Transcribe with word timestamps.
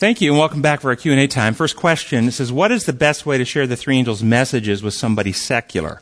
Thank 0.00 0.22
you 0.22 0.30
and 0.30 0.38
welcome 0.38 0.62
back 0.62 0.80
for 0.80 0.88
our 0.88 0.96
Q&A 0.96 1.26
time. 1.26 1.52
First 1.52 1.76
question 1.76 2.30
says, 2.30 2.50
what 2.50 2.72
is 2.72 2.86
the 2.86 2.92
best 2.94 3.26
way 3.26 3.36
to 3.36 3.44
share 3.44 3.66
the 3.66 3.76
three 3.76 3.98
angels' 3.98 4.22
messages 4.22 4.82
with 4.82 4.94
somebody 4.94 5.30
secular? 5.30 6.00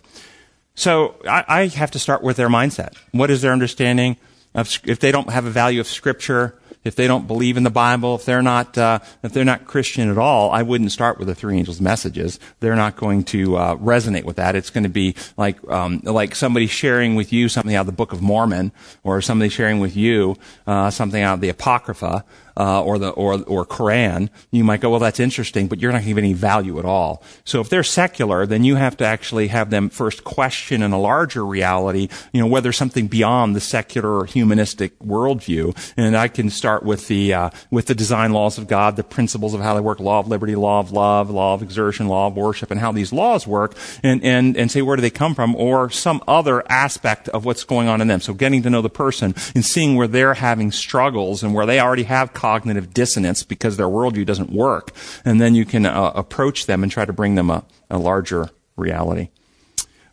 So 0.76 1.16
I, 1.28 1.44
I 1.48 1.66
have 1.66 1.90
to 1.90 1.98
start 1.98 2.22
with 2.22 2.36
their 2.36 2.48
mindset. 2.48 2.94
What 3.10 3.28
is 3.28 3.42
their 3.42 3.50
understanding 3.50 4.16
of, 4.54 4.70
if 4.84 5.00
they 5.00 5.10
don't 5.10 5.30
have 5.30 5.46
a 5.46 5.50
value 5.50 5.80
of 5.80 5.88
scripture, 5.88 6.56
if 6.84 6.94
they 6.94 7.08
don't 7.08 7.26
believe 7.26 7.56
in 7.56 7.64
the 7.64 7.70
Bible, 7.70 8.14
if 8.14 8.24
they're 8.24 8.40
not, 8.40 8.78
uh, 8.78 9.00
if 9.24 9.32
they're 9.32 9.44
not 9.44 9.66
Christian 9.66 10.08
at 10.08 10.16
all, 10.16 10.50
I 10.52 10.62
wouldn't 10.62 10.92
start 10.92 11.18
with 11.18 11.26
the 11.26 11.34
three 11.34 11.58
angels' 11.58 11.80
messages. 11.80 12.38
They're 12.60 12.76
not 12.76 12.96
going 12.96 13.24
to 13.24 13.56
uh, 13.56 13.76
resonate 13.76 14.22
with 14.22 14.36
that. 14.36 14.54
It's 14.54 14.70
going 14.70 14.84
to 14.84 14.90
be 14.90 15.16
like 15.36 15.58
um, 15.68 16.00
like 16.04 16.36
somebody 16.36 16.68
sharing 16.68 17.16
with 17.16 17.32
you 17.32 17.48
something 17.48 17.74
out 17.74 17.80
of 17.80 17.86
the 17.86 17.92
Book 17.92 18.12
of 18.12 18.22
Mormon, 18.22 18.70
or 19.02 19.20
somebody 19.20 19.48
sharing 19.48 19.80
with 19.80 19.96
you 19.96 20.36
uh, 20.68 20.90
something 20.90 21.20
out 21.20 21.34
of 21.34 21.40
the 21.40 21.48
Apocrypha 21.48 22.24
uh, 22.58 22.82
or 22.82 22.98
the 22.98 23.10
or 23.10 23.40
or 23.44 23.64
Quran, 23.64 24.28
you 24.50 24.64
might 24.64 24.80
go, 24.80 24.90
well, 24.90 24.98
that's 24.98 25.20
interesting, 25.20 25.68
but 25.68 25.78
you're 25.78 25.92
not 25.92 25.98
going 25.98 26.06
to 26.06 26.10
give 26.10 26.18
any 26.18 26.32
value 26.32 26.78
at 26.78 26.84
all. 26.84 27.22
So 27.44 27.60
if 27.60 27.68
they're 27.68 27.84
secular, 27.84 28.46
then 28.46 28.64
you 28.64 28.74
have 28.74 28.96
to 28.98 29.06
actually 29.06 29.48
have 29.48 29.70
them 29.70 29.88
first 29.88 30.24
question 30.24 30.82
in 30.82 30.92
a 30.92 31.00
larger 31.00 31.46
reality, 31.46 32.08
you 32.32 32.40
know, 32.40 32.48
whether 32.48 32.72
something 32.72 33.06
beyond 33.06 33.54
the 33.54 33.60
secular 33.60 34.18
or 34.18 34.24
humanistic 34.24 34.98
worldview. 34.98 35.76
And 35.96 36.16
I 36.16 36.28
can 36.28 36.50
start 36.50 36.82
with 36.82 37.06
the 37.06 37.32
uh, 37.32 37.50
with 37.70 37.86
the 37.86 37.94
design 37.94 38.32
laws 38.32 38.58
of 38.58 38.66
God, 38.66 38.96
the 38.96 39.04
principles 39.04 39.54
of 39.54 39.60
how 39.60 39.74
they 39.74 39.80
work, 39.80 40.00
law 40.00 40.18
of 40.18 40.26
liberty, 40.26 40.56
law 40.56 40.80
of 40.80 40.90
love, 40.90 41.30
law 41.30 41.54
of 41.54 41.62
exertion, 41.62 42.08
law 42.08 42.26
of 42.26 42.36
worship, 42.36 42.72
and 42.72 42.80
how 42.80 42.90
these 42.90 43.12
laws 43.12 43.46
work, 43.46 43.76
and 44.02 44.22
and 44.24 44.56
and 44.56 44.70
say 44.70 44.82
where 44.82 44.96
do 44.96 45.02
they 45.02 45.10
come 45.10 45.34
from, 45.34 45.54
or 45.54 45.90
some 45.90 46.22
other 46.26 46.64
aspect 46.70 47.28
of 47.28 47.44
what's 47.44 47.62
going 47.62 47.86
on 47.86 48.00
in 48.00 48.08
them. 48.08 48.20
So 48.20 48.34
getting 48.34 48.62
to 48.62 48.70
know 48.70 48.82
the 48.82 48.90
person 48.90 49.34
and 49.54 49.64
seeing 49.64 49.94
where 49.94 50.08
they're 50.08 50.34
having 50.34 50.72
struggles 50.72 51.44
and 51.44 51.54
where 51.54 51.66
they 51.66 51.78
already 51.78 52.02
have 52.04 52.32
cognitive 52.48 52.94
dissonance 52.94 53.42
because 53.42 53.76
their 53.76 53.86
worldview 53.86 54.24
doesn't 54.24 54.50
work. 54.50 54.92
And 55.22 55.38
then 55.38 55.54
you 55.54 55.66
can 55.66 55.84
uh, 55.84 56.12
approach 56.14 56.64
them 56.64 56.82
and 56.82 56.90
try 56.90 57.04
to 57.04 57.12
bring 57.12 57.34
them 57.34 57.50
a, 57.50 57.62
a 57.90 57.98
larger 57.98 58.48
reality. 58.74 59.28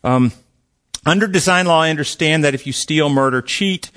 Um, 0.04 0.32
under 1.06 1.26
design 1.26 1.64
law, 1.66 1.80
I 1.80 1.88
understand 1.88 2.44
that 2.44 2.52
if 2.52 2.66
you 2.66 2.74
steal, 2.74 3.08
murder, 3.08 3.40
cheat, 3.40 3.90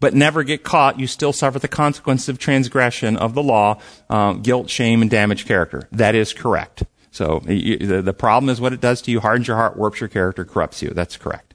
but 0.00 0.14
never 0.14 0.42
get 0.42 0.64
caught, 0.64 0.98
you 0.98 1.06
still 1.06 1.34
suffer 1.34 1.58
the 1.58 1.68
consequence 1.68 2.30
of 2.30 2.38
transgression 2.38 3.16
of 3.18 3.34
the 3.34 3.42
law, 3.42 3.78
uh, 4.08 4.32
guilt, 4.32 4.70
shame, 4.70 5.02
and 5.02 5.10
damaged 5.10 5.46
character. 5.46 5.86
That 5.92 6.14
is 6.14 6.32
correct. 6.32 6.84
So 7.10 7.42
you, 7.46 7.76
the, 7.76 8.00
the 8.00 8.14
problem 8.14 8.48
is 8.48 8.58
what 8.58 8.72
it 8.72 8.80
does 8.80 9.02
to 9.02 9.10
you, 9.10 9.20
hardens 9.20 9.48
your 9.48 9.58
heart, 9.58 9.76
warps 9.76 10.00
your 10.00 10.08
character, 10.08 10.46
corrupts 10.46 10.80
you. 10.80 10.90
That's 10.90 11.18
correct. 11.18 11.52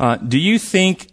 Uh, 0.00 0.16
do 0.16 0.38
you 0.38 0.58
think 0.58 1.08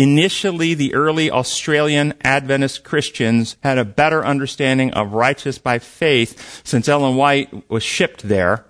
initially 0.00 0.72
the 0.72 0.94
early 0.94 1.30
Australian 1.30 2.14
Adventist 2.22 2.84
Christians 2.84 3.56
had 3.62 3.76
a 3.76 3.84
better 3.84 4.24
understanding 4.24 4.90
of 4.94 5.12
righteous 5.12 5.58
by 5.58 5.78
faith 5.78 6.62
since 6.64 6.88
Ellen 6.88 7.16
White 7.16 7.70
was 7.70 7.82
shipped 7.82 8.22
there. 8.22 8.64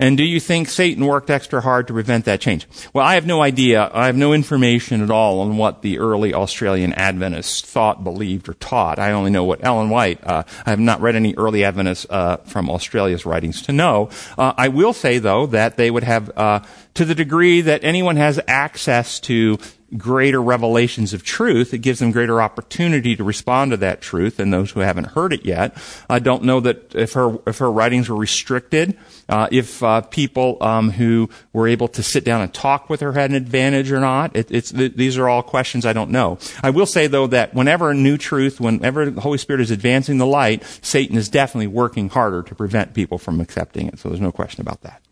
And 0.00 0.16
do 0.16 0.24
you 0.24 0.38
think 0.38 0.68
Satan 0.68 1.06
worked 1.06 1.30
extra 1.30 1.60
hard 1.60 1.88
to 1.88 1.92
prevent 1.92 2.24
that 2.26 2.40
change? 2.40 2.68
Well, 2.92 3.04
I 3.04 3.14
have 3.14 3.26
no 3.26 3.42
idea. 3.42 3.90
I 3.92 4.06
have 4.06 4.16
no 4.16 4.32
information 4.32 5.02
at 5.02 5.10
all 5.10 5.40
on 5.40 5.56
what 5.56 5.82
the 5.82 5.98
early 5.98 6.34
Australian 6.34 6.92
Adventists 6.92 7.60
thought, 7.60 8.04
believed, 8.04 8.48
or 8.48 8.54
taught. 8.54 8.98
I 8.98 9.12
only 9.12 9.30
know 9.30 9.44
what 9.44 9.64
Ellen 9.64 9.90
White. 9.90 10.22
Uh, 10.24 10.42
I 10.66 10.70
have 10.70 10.80
not 10.80 11.00
read 11.00 11.14
any 11.14 11.34
early 11.34 11.64
Adventists 11.64 12.06
uh, 12.10 12.38
from 12.38 12.70
Australia's 12.70 13.24
writings 13.24 13.62
to 13.62 13.72
know. 13.72 14.10
Uh, 14.36 14.52
I 14.56 14.68
will 14.68 14.92
say, 14.92 15.18
though, 15.18 15.46
that 15.46 15.76
they 15.76 15.90
would 15.90 16.04
have, 16.04 16.30
uh, 16.36 16.60
to 16.94 17.04
the 17.04 17.14
degree 17.14 17.60
that 17.60 17.84
anyone 17.84 18.16
has 18.16 18.40
access 18.48 19.20
to 19.20 19.58
greater 19.96 20.42
revelations 20.42 21.12
of 21.12 21.22
truth, 21.22 21.72
it 21.72 21.78
gives 21.78 22.00
them 22.00 22.10
greater 22.10 22.40
opportunity 22.40 23.14
to 23.16 23.24
respond 23.24 23.70
to 23.70 23.76
that 23.76 24.00
truth 24.00 24.36
than 24.36 24.50
those 24.50 24.72
who 24.72 24.80
haven't 24.80 25.08
heard 25.08 25.32
it 25.32 25.44
yet. 25.44 25.76
I 26.08 26.18
don't 26.18 26.44
know 26.44 26.60
that 26.60 26.94
if 26.94 27.12
her 27.12 27.38
if 27.46 27.58
her 27.58 27.70
writings 27.70 28.08
were 28.08 28.16
restricted, 28.16 28.96
uh, 29.28 29.48
if 29.52 29.82
uh, 29.82 30.02
people 30.02 30.58
um, 30.60 30.90
who 30.90 31.28
were 31.52 31.68
able 31.68 31.88
to 31.88 32.02
sit 32.02 32.24
down 32.24 32.40
and 32.40 32.52
talk 32.52 32.90
with 32.90 33.00
her 33.00 33.12
had 33.12 33.30
an 33.30 33.36
advantage 33.36 33.92
or 33.92 34.00
not. 34.00 34.34
It, 34.34 34.48
th- 34.48 34.94
these 34.94 35.16
are 35.18 35.28
all 35.28 35.42
questions 35.42 35.86
I 35.86 35.92
don't 35.92 36.10
know. 36.10 36.38
I 36.62 36.70
will 36.70 36.86
say 36.86 37.06
though 37.06 37.26
that 37.28 37.54
whenever 37.54 37.90
a 37.90 37.94
new 37.94 38.16
truth, 38.16 38.60
whenever 38.60 39.10
the 39.10 39.20
Holy 39.20 39.38
Spirit 39.38 39.60
is 39.60 39.70
advancing 39.70 40.18
the 40.18 40.26
light, 40.26 40.64
Satan 40.82 41.16
is 41.16 41.28
definitely 41.28 41.68
working 41.68 42.08
harder 42.08 42.42
to 42.42 42.54
prevent 42.54 42.94
people 42.94 43.18
from 43.18 43.40
accepting 43.40 43.86
it. 43.86 43.98
So 43.98 44.08
there's 44.08 44.20
no 44.20 44.32
question 44.32 44.60
about 44.60 44.82
that. 44.82 45.02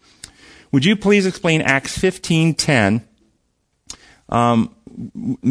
Would 0.73 0.87
you 0.87 0.97
please 0.97 1.27
explain 1.27 1.61
Acts 1.61 1.99
15:10? 1.99 3.03
Um, 4.29 4.75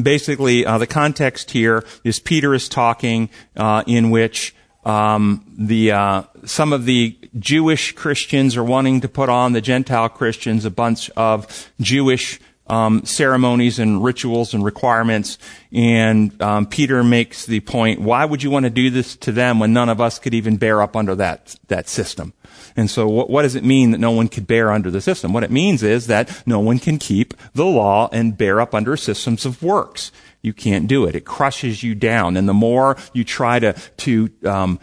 basically, 0.02 0.66
uh, 0.66 0.78
the 0.78 0.88
context 0.88 1.52
here 1.52 1.84
is 2.04 2.20
Peter 2.20 2.54
is 2.54 2.70
talking 2.70 3.30
uh, 3.56 3.84
in 3.88 4.09
which 4.12 4.56
um, 4.84 5.46
the 5.58 5.92
uh, 5.92 6.24
some 6.46 6.74
of 6.74 6.86
the 6.86 7.18
Jewish 7.38 7.94
Christians 7.94 8.58
are 8.58 8.64
wanting 8.64 9.02
to 9.02 9.09
put 9.09 9.30
on 9.30 9.54
the 9.54 9.62
Gentile 9.62 10.09
Christians 10.09 10.66
a 10.66 10.72
bunch 10.72 11.09
of 11.12 11.72
Jewish 11.80 12.40
um, 12.68 13.04
ceremonies 13.06 13.80
and 13.80 14.04
rituals 14.04 14.54
and 14.54 14.64
requirements. 14.64 15.38
And 15.72 16.40
um, 16.42 16.66
Peter 16.66 17.03
makes 17.03 17.46
the 17.46 17.59
point: 17.59 18.00
Why 18.00 18.26
would 18.26 18.42
you 18.42 18.50
want 18.50 18.64
to 18.64 18.70
do 18.70 18.90
this 18.90 19.16
to 19.18 19.32
them 19.32 19.59
when 19.59 19.74
none 19.74 19.90
of 19.90 20.02
us 20.02 20.18
could 20.18 20.34
even 20.34 20.58
bear 20.58 20.82
up 20.82 20.96
under 20.96 21.16
that 21.16 21.56
that 21.68 21.88
system? 21.88 22.34
And 22.76 22.90
so 22.90 23.08
what, 23.08 23.30
what 23.30 23.44
does 23.44 23.56
it 23.56 23.64
mean 23.64 23.92
that 23.92 24.00
no 24.00 24.12
one 24.12 24.28
could 24.28 24.48
bear 24.48 24.72
under 24.72 24.92
the 24.92 25.02
system? 25.02 25.34
What 25.34 25.44
it 25.44 25.52
means 25.52 25.84
is 25.84 26.08
that 26.08 26.44
no 26.46 26.60
one 26.60 26.80
can 26.80 26.98
keep 26.98 27.34
the 27.54 27.66
law 27.66 28.10
and 28.12 28.38
bear 28.38 28.62
up 28.62 28.74
under 28.74 28.98
systems 28.98 29.46
of 29.46 29.62
works. 29.62 30.12
You 30.42 30.54
can't 30.54 30.88
do 30.88 31.06
it. 31.06 31.16
It 31.16 31.26
crushes 31.26 31.84
you 31.84 31.96
down. 31.96 32.38
And 32.38 32.50
the 32.50 32.54
more 32.54 32.98
you 33.14 33.24
try 33.24 33.60
to, 33.60 33.74
to, 33.74 34.30
um, 34.46 34.80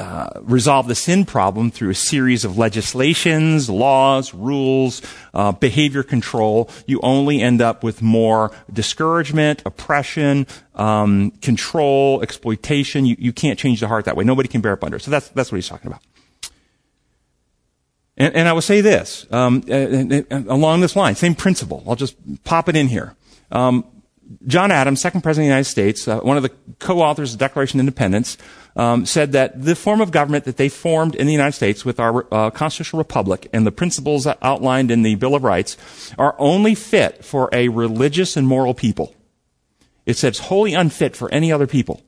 uh, 0.00 0.30
resolve 0.40 0.88
the 0.88 0.94
sin 0.94 1.26
problem 1.26 1.70
through 1.70 1.90
a 1.90 1.94
series 1.94 2.44
of 2.44 2.56
legislations, 2.56 3.68
laws, 3.68 4.32
rules, 4.32 5.02
uh, 5.34 5.52
behavior 5.52 6.02
control, 6.02 6.70
you 6.86 6.98
only 7.02 7.42
end 7.42 7.60
up 7.60 7.84
with 7.84 8.00
more 8.00 8.50
discouragement, 8.72 9.62
oppression, 9.66 10.46
um, 10.74 11.32
control, 11.42 12.22
exploitation. 12.22 13.04
You, 13.04 13.16
you 13.18 13.32
can't 13.32 13.58
change 13.58 13.80
the 13.80 13.88
heart 13.88 14.06
that 14.06 14.16
way. 14.16 14.24
Nobody 14.24 14.48
can 14.48 14.62
bear 14.62 14.72
up 14.72 14.84
under. 14.84 14.98
So 14.98 15.10
that's 15.10 15.28
that's 15.28 15.52
what 15.52 15.56
he's 15.56 15.68
talking 15.68 15.88
about. 15.88 16.02
And, 18.20 18.36
and 18.36 18.48
I 18.48 18.52
will 18.52 18.60
say 18.60 18.82
this, 18.82 19.26
um, 19.32 19.64
and 19.66 20.46
along 20.46 20.82
this 20.82 20.94
line, 20.94 21.14
same 21.14 21.34
principle. 21.34 21.82
I'll 21.88 21.96
just 21.96 22.16
pop 22.44 22.68
it 22.68 22.76
in 22.76 22.86
here. 22.86 23.14
Um, 23.50 23.86
John 24.46 24.70
Adams, 24.70 25.00
second 25.00 25.22
president 25.22 25.46
of 25.46 25.48
the 25.48 25.54
United 25.54 25.70
States, 25.70 26.06
uh, 26.06 26.20
one 26.20 26.36
of 26.36 26.42
the 26.42 26.52
co-authors 26.80 27.32
of 27.32 27.38
the 27.38 27.44
Declaration 27.46 27.80
of 27.80 27.84
Independence, 27.84 28.36
um, 28.76 29.06
said 29.06 29.32
that 29.32 29.62
the 29.62 29.74
form 29.74 30.02
of 30.02 30.10
government 30.10 30.44
that 30.44 30.58
they 30.58 30.68
formed 30.68 31.14
in 31.14 31.26
the 31.26 31.32
United 31.32 31.52
States 31.52 31.82
with 31.82 31.98
our 31.98 32.26
uh, 32.30 32.50
constitutional 32.50 32.98
republic 32.98 33.48
and 33.54 33.66
the 33.66 33.72
principles 33.72 34.26
outlined 34.42 34.90
in 34.90 35.00
the 35.00 35.14
Bill 35.14 35.34
of 35.34 35.42
Rights 35.42 35.78
are 36.18 36.36
only 36.38 36.74
fit 36.74 37.24
for 37.24 37.48
a 37.54 37.68
religious 37.68 38.36
and 38.36 38.46
moral 38.46 38.74
people. 38.74 39.14
It 40.04 40.18
says 40.18 40.40
wholly 40.40 40.74
unfit 40.74 41.16
for 41.16 41.32
any 41.32 41.50
other 41.50 41.66
people. 41.66 42.02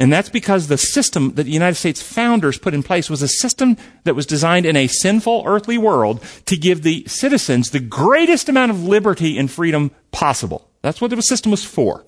And 0.00 0.12
that's 0.12 0.28
because 0.28 0.68
the 0.68 0.78
system 0.78 1.34
that 1.34 1.42
the 1.42 1.50
United 1.50 1.74
States 1.74 2.00
founders 2.00 2.56
put 2.56 2.72
in 2.72 2.84
place 2.84 3.10
was 3.10 3.20
a 3.20 3.28
system 3.28 3.76
that 4.04 4.14
was 4.14 4.26
designed 4.26 4.64
in 4.64 4.76
a 4.76 4.86
sinful 4.86 5.42
earthly 5.44 5.76
world 5.76 6.22
to 6.46 6.56
give 6.56 6.82
the 6.82 7.04
citizens 7.08 7.70
the 7.70 7.80
greatest 7.80 8.48
amount 8.48 8.70
of 8.70 8.84
liberty 8.84 9.36
and 9.36 9.50
freedom 9.50 9.90
possible. 10.12 10.70
That's 10.82 11.00
what 11.00 11.10
the 11.10 11.20
system 11.20 11.50
was 11.50 11.64
for. 11.64 12.04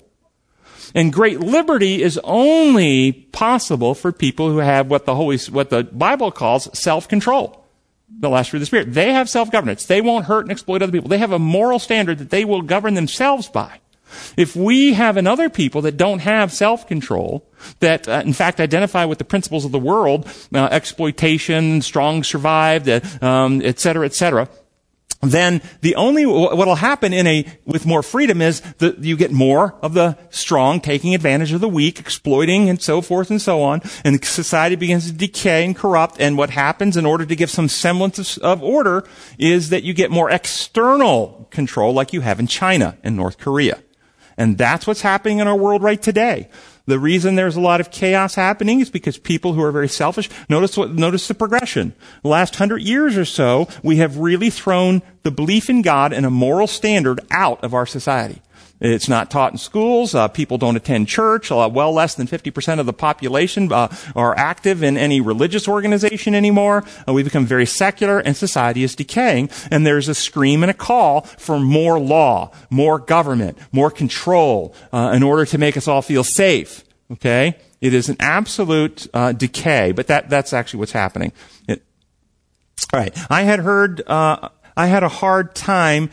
And 0.95 1.11
great 1.11 1.41
liberty 1.41 2.01
is 2.01 2.19
only 2.23 3.11
possible 3.11 3.93
for 3.93 4.11
people 4.11 4.49
who 4.49 4.57
have 4.57 4.89
what 4.89 5.05
the 5.05 5.15
Holy, 5.15 5.37
what 5.49 5.69
the 5.69 5.83
Bible 5.83 6.31
calls 6.31 6.69
self-control. 6.77 7.57
The 8.19 8.29
last 8.29 8.49
fruit 8.49 8.57
of 8.57 8.61
the 8.61 8.65
Spirit. 8.65 8.93
They 8.93 9.13
have 9.13 9.29
self-governance. 9.29 9.85
They 9.85 10.01
won't 10.01 10.25
hurt 10.25 10.41
and 10.41 10.51
exploit 10.51 10.81
other 10.81 10.91
people. 10.91 11.09
They 11.09 11.17
have 11.17 11.31
a 11.31 11.39
moral 11.39 11.79
standard 11.79 12.17
that 12.19 12.29
they 12.29 12.43
will 12.43 12.61
govern 12.61 12.93
themselves 12.93 13.47
by. 13.47 13.79
If 14.37 14.55
we 14.55 14.93
have 14.93 15.17
in 15.17 15.27
other 15.27 15.49
people 15.49 15.81
that 15.81 15.97
don't 15.97 16.19
have 16.19 16.51
self-control, 16.51 17.47
that 17.79 18.07
uh, 18.07 18.23
in 18.25 18.33
fact 18.33 18.59
identify 18.59 19.05
with 19.05 19.17
the 19.17 19.25
principles 19.25 19.65
of 19.65 19.71
the 19.71 19.79
world, 19.79 20.27
uh, 20.53 20.67
exploitation, 20.71 21.81
strong 21.81 22.23
survive, 22.23 22.87
uh, 22.87 22.99
um, 23.21 23.61
et 23.63 23.79
cetera, 23.79 24.05
et 24.05 24.13
cetera, 24.13 24.47
then 25.23 25.61
the 25.81 25.95
only 25.95 26.25
what'll 26.25 26.73
happen 26.73 27.13
in 27.13 27.27
a 27.27 27.45
with 27.63 27.85
more 27.85 28.01
freedom 28.01 28.41
is 28.41 28.61
that 28.79 29.03
you 29.03 29.15
get 29.15 29.31
more 29.31 29.75
of 29.83 29.93
the 29.93 30.17
strong 30.31 30.81
taking 30.81 31.13
advantage 31.13 31.51
of 31.53 31.61
the 31.61 31.69
weak, 31.69 31.99
exploiting 31.99 32.69
and 32.69 32.81
so 32.81 33.01
forth 33.01 33.29
and 33.29 33.39
so 33.39 33.61
on, 33.61 33.81
and 34.03 34.25
society 34.25 34.75
begins 34.75 35.05
to 35.05 35.13
decay 35.15 35.63
and 35.63 35.75
corrupt. 35.75 36.19
And 36.19 36.39
what 36.39 36.49
happens 36.49 36.97
in 36.97 37.05
order 37.05 37.23
to 37.27 37.35
give 37.35 37.51
some 37.51 37.67
semblance 37.67 38.37
of, 38.37 38.41
of 38.41 38.63
order 38.63 39.07
is 39.37 39.69
that 39.69 39.83
you 39.83 39.93
get 39.93 40.09
more 40.09 40.31
external 40.31 41.47
control, 41.51 41.93
like 41.93 42.13
you 42.13 42.21
have 42.21 42.39
in 42.39 42.47
China 42.47 42.97
and 43.03 43.15
North 43.15 43.37
Korea. 43.37 43.83
And 44.41 44.57
that's 44.57 44.87
what's 44.87 45.01
happening 45.01 45.37
in 45.37 45.47
our 45.47 45.55
world 45.55 45.83
right 45.83 46.01
today. 46.01 46.49
The 46.87 46.97
reason 46.97 47.35
there's 47.35 47.57
a 47.57 47.61
lot 47.61 47.79
of 47.79 47.91
chaos 47.91 48.33
happening 48.33 48.79
is 48.79 48.89
because 48.89 49.19
people 49.19 49.53
who 49.53 49.61
are 49.61 49.71
very 49.71 49.87
selfish, 49.87 50.31
notice 50.49 50.75
what, 50.75 50.95
notice 50.95 51.27
the 51.27 51.35
progression. 51.35 51.93
The 52.23 52.29
last 52.29 52.55
hundred 52.55 52.81
years 52.81 53.17
or 53.17 53.25
so, 53.25 53.67
we 53.83 53.97
have 53.97 54.17
really 54.17 54.49
thrown 54.49 55.03
the 55.21 55.29
belief 55.29 55.69
in 55.69 55.83
God 55.83 56.11
and 56.11 56.25
a 56.25 56.31
moral 56.31 56.65
standard 56.65 57.19
out 57.29 57.63
of 57.63 57.75
our 57.75 57.85
society. 57.85 58.41
It's 58.81 59.07
not 59.07 59.29
taught 59.29 59.51
in 59.51 59.59
schools. 59.59 60.15
Uh, 60.15 60.27
people 60.27 60.57
don't 60.57 60.75
attend 60.75 61.07
church. 61.07 61.51
Uh, 61.51 61.69
well 61.71 61.93
less 61.93 62.15
than 62.15 62.25
50% 62.25 62.79
of 62.79 62.87
the 62.87 62.93
population 62.93 63.71
uh, 63.71 63.95
are 64.15 64.35
active 64.35 64.81
in 64.81 64.97
any 64.97 65.21
religious 65.21 65.67
organization 65.67 66.33
anymore. 66.33 66.83
Uh, 67.07 67.13
we 67.13 67.21
become 67.21 67.45
very 67.45 67.67
secular 67.67 68.17
and 68.19 68.35
society 68.35 68.83
is 68.83 68.95
decaying. 68.95 69.51
And 69.69 69.85
there's 69.85 70.09
a 70.09 70.15
scream 70.15 70.63
and 70.63 70.71
a 70.71 70.73
call 70.73 71.21
for 71.21 71.59
more 71.59 71.99
law, 71.99 72.51
more 72.71 72.97
government, 72.97 73.59
more 73.71 73.91
control 73.91 74.75
uh, 74.91 75.11
in 75.13 75.21
order 75.21 75.45
to 75.45 75.57
make 75.59 75.77
us 75.77 75.87
all 75.87 76.01
feel 76.01 76.23
safe. 76.23 76.83
Okay? 77.11 77.57
It 77.81 77.93
is 77.93 78.09
an 78.09 78.17
absolute 78.19 79.07
uh, 79.13 79.31
decay, 79.31 79.91
but 79.91 80.07
that, 80.07 80.29
that's 80.29 80.53
actually 80.53 80.79
what's 80.79 80.91
happening. 80.91 81.33
It, 81.67 81.83
all 82.91 82.99
right. 82.99 83.15
I 83.29 83.43
had 83.43 83.59
heard, 83.59 84.01
I 84.07 84.49
had 84.75 85.03
a 85.03 85.09
hard 85.09 85.53
time 85.53 86.09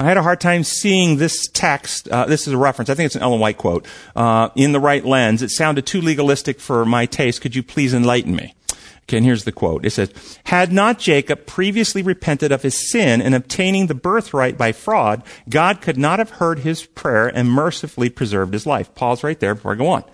I 0.00 0.04
had 0.04 0.16
a 0.16 0.22
hard 0.22 0.40
time 0.40 0.64
seeing 0.64 1.18
this 1.18 1.46
text. 1.46 2.08
Uh, 2.08 2.24
this 2.24 2.46
is 2.46 2.54
a 2.54 2.56
reference. 2.56 2.88
I 2.88 2.94
think 2.94 3.04
it's 3.04 3.16
an 3.16 3.22
Ellen 3.22 3.38
White 3.38 3.58
quote. 3.58 3.86
Uh, 4.16 4.48
in 4.54 4.72
the 4.72 4.80
right 4.80 5.04
lens, 5.04 5.42
it 5.42 5.50
sounded 5.50 5.84
too 5.84 6.00
legalistic 6.00 6.58
for 6.58 6.86
my 6.86 7.04
taste. 7.04 7.42
Could 7.42 7.54
you 7.54 7.62
please 7.62 7.92
enlighten 7.92 8.34
me? 8.34 8.54
Okay, 9.02 9.18
and 9.18 9.26
here's 9.26 9.44
the 9.44 9.52
quote. 9.52 9.84
It 9.84 9.90
says, 9.90 10.38
Had 10.44 10.72
not 10.72 10.98
Jacob 10.98 11.44
previously 11.44 12.00
repented 12.00 12.50
of 12.50 12.62
his 12.62 12.90
sin 12.90 13.20
and 13.20 13.34
obtaining 13.34 13.88
the 13.88 13.94
birthright 13.94 14.56
by 14.56 14.72
fraud, 14.72 15.22
God 15.50 15.82
could 15.82 15.98
not 15.98 16.18
have 16.18 16.30
heard 16.30 16.60
his 16.60 16.86
prayer 16.86 17.28
and 17.28 17.50
mercifully 17.50 18.08
preserved 18.08 18.54
his 18.54 18.64
life. 18.64 18.94
Pause 18.94 19.22
right 19.22 19.38
there 19.38 19.54
before 19.54 19.74
I 19.74 19.76
go 19.76 19.88
on. 19.88 20.04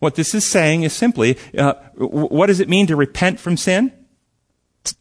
What 0.00 0.16
this 0.16 0.34
is 0.34 0.44
saying 0.44 0.82
is 0.82 0.92
simply, 0.92 1.38
uh, 1.56 1.74
what 1.94 2.48
does 2.48 2.58
it 2.58 2.68
mean 2.68 2.88
to 2.88 2.96
repent 2.96 3.38
from 3.38 3.56
sin? 3.56 3.92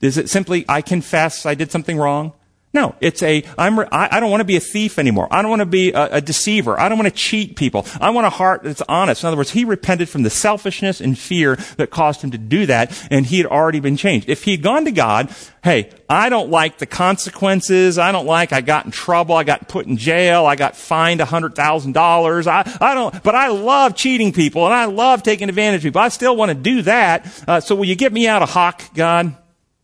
Is 0.01 0.19
it 0.19 0.30
simply, 0.30 0.65
I 0.69 0.81
confess 0.81 1.47
I 1.47 1.56
did 1.56 1.71
something 1.71 1.97
wrong? 1.97 2.33
No, 2.75 2.94
it's 3.00 3.24
a, 3.24 3.42
I'm, 3.57 3.80
I, 3.89 4.19
don't 4.19 4.30
want 4.30 4.42
to 4.42 4.45
be 4.45 4.57
a 4.57 4.60
thief 4.60 5.00
anymore. 5.00 5.30
I 5.31 5.42
don't 5.42 5.50
want 5.50 5.62
to 5.62 5.66
be 5.66 5.94
a, 5.94 6.16
a, 6.16 6.22
deceiver. 6.22 6.77
I 6.77 6.89
don't 6.89 6.98
want 6.98 7.07
to 7.07 7.18
cheat 7.18 7.56
people. 7.56 7.88
I 8.01 8.10
want 8.10 8.27
a 8.27 8.30
heart 8.30 8.63
that's 8.63 8.81
honest. 8.89 9.24
In 9.24 9.27
other 9.27 9.38
words, 9.38 9.51
he 9.51 9.63
repented 9.63 10.10
from 10.10 10.24
the 10.24 10.30
selfishness 10.30 11.00
and 11.00 11.18
fear 11.18 11.56
that 11.77 11.89
caused 11.89 12.22
him 12.22 12.31
to 12.31 12.38
do 12.38 12.66
that, 12.66 13.07
and 13.10 13.25
he 13.25 13.38
had 13.38 13.45
already 13.45 13.80
been 13.80 13.95
changed. 13.95 14.27
If 14.27 14.44
he 14.44 14.51
had 14.51 14.62
gone 14.62 14.83
to 14.83 14.92
God, 14.92 15.33
hey, 15.63 15.89
I 16.10 16.27
don't 16.27 16.50
like 16.50 16.77
the 16.77 16.86
consequences. 16.86 17.98
I 17.98 18.12
don't 18.12 18.25
like 18.25 18.51
I 18.51 18.60
got 18.60 18.83
in 18.83 18.92
trouble. 18.92 19.36
I 19.36 19.45
got 19.45 19.69
put 19.69 19.86
in 19.86 19.95
jail. 19.95 20.45
I 20.45 20.57
got 20.57 20.75
fined 20.75 21.21
a 21.21 21.25
hundred 21.25 21.56
thousand 21.56 21.94
dollars. 21.94 22.45
I, 22.45 22.69
I 22.81 22.94
don't, 22.94 23.24
but 23.24 23.36
I 23.36 23.48
love 23.48 23.95
cheating 23.95 24.33
people 24.33 24.66
and 24.66 24.74
I 24.74 24.83
love 24.83 25.24
taking 25.24 25.48
advantage 25.48 25.80
of 25.80 25.83
people. 25.83 26.01
I 26.01 26.10
still 26.10 26.36
want 26.36 26.50
to 26.50 26.56
do 26.56 26.81
that. 26.81 27.44
Uh, 27.48 27.62
so 27.62 27.74
will 27.74 27.86
you 27.86 27.95
get 27.95 28.12
me 28.12 28.28
out 28.28 28.42
of 28.42 28.50
hock, 28.50 28.83
God? 28.94 29.33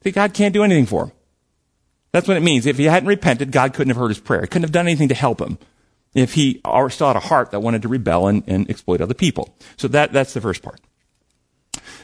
See, 0.04 0.12
God 0.12 0.34
can't 0.34 0.54
do 0.54 0.66
anything 0.66 0.88
for 0.88 1.06
him. 1.06 1.12
That's 2.12 2.28
what 2.28 2.38
it 2.38 2.44
means. 2.44 2.66
If 2.66 2.78
he 2.78 2.86
hadn't 2.86 3.08
repented, 3.08 3.52
God 3.52 3.74
couldn't 3.74 3.90
have 3.90 3.98
heard 3.98 4.10
his 4.10 4.20
prayer. 4.20 4.42
He 4.42 4.48
couldn't 4.48 4.64
have 4.64 4.72
done 4.72 4.88
anything 4.88 5.08
to 5.10 5.16
help 5.16 5.40
him 5.40 5.58
if 6.14 6.34
he 6.34 6.62
still 6.90 7.08
had 7.08 7.16
a 7.16 7.22
heart 7.22 7.52
that 7.52 7.62
wanted 7.62 7.82
to 7.84 7.88
rebel 7.88 8.28
and, 8.28 8.44
and 8.48 8.70
exploit 8.70 9.02
other 9.02 9.14
people. 9.14 9.56
So 9.78 9.88
that, 9.90 10.12
that's 10.12 10.34
the 10.34 10.42
first 10.42 10.62
part. 10.62 10.80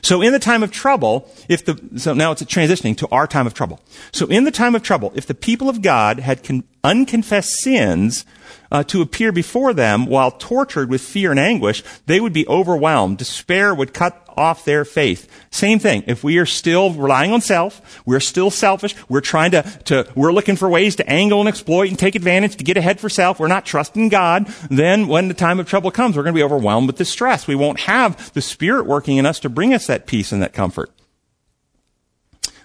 So 0.01 0.21
in 0.21 0.31
the 0.31 0.39
time 0.39 0.63
of 0.63 0.71
trouble, 0.71 1.29
if 1.49 1.65
the, 1.65 1.79
so 1.97 2.13
now 2.13 2.31
it's 2.31 2.43
transitioning 2.43 2.95
to 2.97 3.07
our 3.09 3.27
time 3.27 3.47
of 3.47 3.53
trouble. 3.53 3.81
So 4.11 4.27
in 4.27 4.43
the 4.43 4.51
time 4.51 4.75
of 4.75 4.83
trouble, 4.83 5.11
if 5.15 5.25
the 5.25 5.33
people 5.33 5.69
of 5.69 5.81
God 5.81 6.19
had 6.19 6.43
con, 6.43 6.63
unconfessed 6.83 7.53
sins, 7.53 8.25
uh, 8.71 8.83
to 8.83 9.01
appear 9.01 9.31
before 9.31 9.73
them 9.73 10.05
while 10.05 10.31
tortured 10.31 10.89
with 10.89 11.01
fear 11.01 11.31
and 11.31 11.39
anguish, 11.39 11.83
they 12.05 12.19
would 12.19 12.33
be 12.33 12.47
overwhelmed. 12.47 13.17
Despair 13.17 13.73
would 13.73 13.93
cut 13.93 14.23
off 14.37 14.65
their 14.65 14.85
faith. 14.85 15.29
Same 15.51 15.79
thing. 15.79 16.03
If 16.05 16.23
we 16.23 16.37
are 16.37 16.45
still 16.45 16.91
relying 16.93 17.31
on 17.31 17.41
self, 17.41 18.01
we're 18.05 18.19
still 18.19 18.51
selfish, 18.51 18.95
we're 19.09 19.21
trying 19.21 19.51
to, 19.51 19.63
to, 19.85 20.07
we're 20.15 20.31
looking 20.31 20.55
for 20.55 20.69
ways 20.69 20.95
to 20.97 21.09
angle 21.09 21.39
and 21.39 21.49
exploit 21.49 21.89
and 21.89 21.97
take 21.97 22.15
advantage 22.15 22.55
to 22.57 22.63
get 22.63 22.77
ahead 22.77 22.99
for 22.99 23.09
self, 23.09 23.39
we're 23.39 23.47
not 23.47 23.65
trusting 23.65 24.09
God, 24.09 24.47
then 24.69 25.07
when 25.07 25.27
the 25.27 25.33
time 25.33 25.59
of 25.59 25.67
trouble 25.67 25.91
comes, 25.91 26.15
we're 26.15 26.23
going 26.23 26.35
to 26.35 26.39
be 26.39 26.43
overwhelmed 26.43 26.87
with 26.87 26.97
distress. 26.97 27.47
We 27.47 27.55
won't 27.55 27.81
have 27.81 28.33
the 28.33 28.41
Spirit 28.41 28.85
working 28.85 29.17
in 29.17 29.25
us 29.25 29.39
to 29.39 29.49
bring 29.49 29.73
us 29.73 29.87
that 29.87 30.05
peace 30.05 30.31
and 30.31 30.41
that 30.43 30.53
comfort 30.53 30.91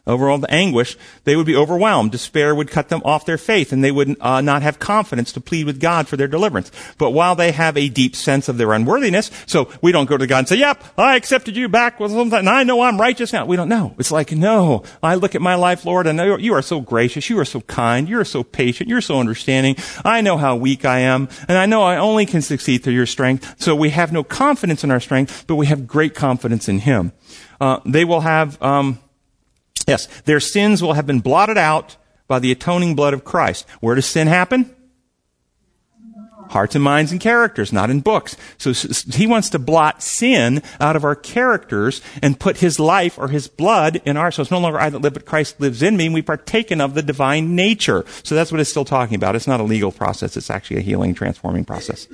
over 0.07 0.29
all 0.29 0.39
the 0.39 0.53
anguish, 0.53 0.97
they 1.25 1.37
would 1.37 1.47
be 1.47 1.55
overwhelmed. 1.55 2.11
Despair 2.11 2.55
would 2.55 2.71
cut 2.71 2.89
them 2.89 3.03
off 3.05 3.25
their 3.25 3.39
faith, 3.39 3.73
and 3.73 3.85
they 3.85 3.93
would 3.93 4.17
uh, 4.21 4.41
not 4.41 4.63
have 4.63 4.79
confidence 4.79 5.33
to 5.33 5.41
plead 5.41 5.65
with 5.65 5.81
God 5.81 6.09
for 6.09 6.17
their 6.17 6.27
deliverance. 6.27 6.73
But 6.99 7.11
while 7.11 7.37
they 7.37 7.53
have 7.53 7.77
a 7.77 7.89
deep 7.89 8.17
sense 8.17 8.49
of 8.49 8.59
their 8.59 8.73
unworthiness, 8.73 9.31
so 9.47 9.71
we 9.81 9.93
don't 9.93 10.09
go 10.09 10.17
to 10.17 10.27
God 10.27 10.39
and 10.41 10.49
say, 10.49 10.57
"Yep, 10.57 10.85
I 10.99 11.17
accepted 11.17 11.57
you 11.57 11.69
back 11.69 12.01
with 12.01 12.11
something, 12.11 12.39
and 12.39 12.49
I 12.49 12.65
know 12.65 12.83
I'm 12.83 13.01
righteous 13.01 13.33
now." 13.33 13.45
We 13.45 13.57
don't 13.57 13.69
know. 13.69 13.95
It's 13.99 14.11
like, 14.11 14.33
no, 14.33 14.83
I 15.03 15.15
look 15.15 15.35
at 15.35 15.43
my 15.43 15.55
life, 15.55 15.85
Lord, 15.85 16.07
and 16.07 16.43
you 16.43 16.55
are 16.55 16.63
so 16.63 16.81
gracious, 16.81 17.31
you 17.31 17.39
are 17.39 17.45
so 17.45 17.61
kind, 17.61 18.09
you 18.09 18.19
are 18.19 18.25
so 18.25 18.43
patient, 18.43 18.89
you're 18.89 19.01
so 19.01 19.21
understanding. 19.21 19.77
I 20.05 20.21
know 20.21 20.37
how 20.37 20.57
weak 20.57 20.85
I 20.85 21.01
am, 21.01 21.29
and 21.49 21.57
I 21.57 21.67
know 21.67 21.83
I 21.83 21.97
only 21.97 22.27
can 22.27 22.43
succeed 22.43 22.83
through 22.83 22.95
your 22.95 23.07
strength. 23.07 23.55
So 23.61 23.77
we 23.77 23.91
have 23.91 24.13
no 24.13 24.25
confidence 24.25 24.83
in 24.83 24.91
our 24.91 25.01
strength, 25.01 25.45
but 25.47 25.57
we 25.57 25.67
have 25.67 25.87
great 25.87 26.15
confidence 26.15 26.69
in 26.69 26.81
Him. 26.81 27.13
Uh, 27.61 27.79
they 27.87 28.05
will 28.05 28.21
have. 28.21 28.61
Um, 28.61 28.99
Yes, 29.87 30.07
their 30.23 30.41
sins 30.41 30.83
will 30.83 30.93
have 30.95 31.07
been 31.07 31.21
blotted 31.21 31.59
out 31.59 31.97
by 32.29 32.39
the 32.39 32.53
atoning 32.53 32.95
blood 32.95 33.15
of 33.15 33.25
Christ. 33.25 33.69
Where 33.81 33.95
does 33.95 34.07
sin 34.07 34.27
happen? 34.29 34.75
Hearts 36.51 36.75
and 36.75 36.85
minds 36.85 37.13
and 37.13 37.21
characters, 37.21 37.73
not 37.73 37.89
in 37.89 38.01
books. 38.01 38.37
So 38.59 38.73
he 39.13 39.27
wants 39.27 39.49
to 39.51 39.59
blot 39.59 40.03
sin 40.03 40.63
out 40.79 40.97
of 40.97 41.05
our 41.05 41.15
characters 41.15 42.03
and 42.23 42.39
put 42.39 42.59
his 42.59 42.79
life 42.79 43.19
or 43.19 43.29
his 43.29 43.49
blood 43.49 44.03
in 44.05 44.19
ours. 44.19 44.35
So 44.35 44.43
it's 44.43 44.51
no 44.51 44.59
longer 44.59 44.79
I 44.79 44.91
that 44.91 44.99
live, 44.99 45.15
but 45.15 45.25
Christ 45.25 45.61
lives 45.61 45.83
in 45.83 45.97
me, 45.97 46.07
and 46.07 46.15
we 46.15 46.21
partaken 46.21 46.83
of 46.83 46.93
the 46.93 47.03
divine 47.03 47.57
nature. 47.57 48.05
So 48.23 48.35
that's 48.35 48.53
what 48.53 48.61
it's 48.61 48.71
still 48.71 48.85
talking 48.85 49.15
about. 49.15 49.35
It's 49.35 49.47
not 49.47 49.61
a 49.61 49.65
legal 49.65 49.93
process. 49.93 50.37
It's 50.37 50.51
actually 50.51 50.77
a 50.77 50.83
healing, 50.83 51.15
transforming 51.15 51.65
process. 51.65 52.07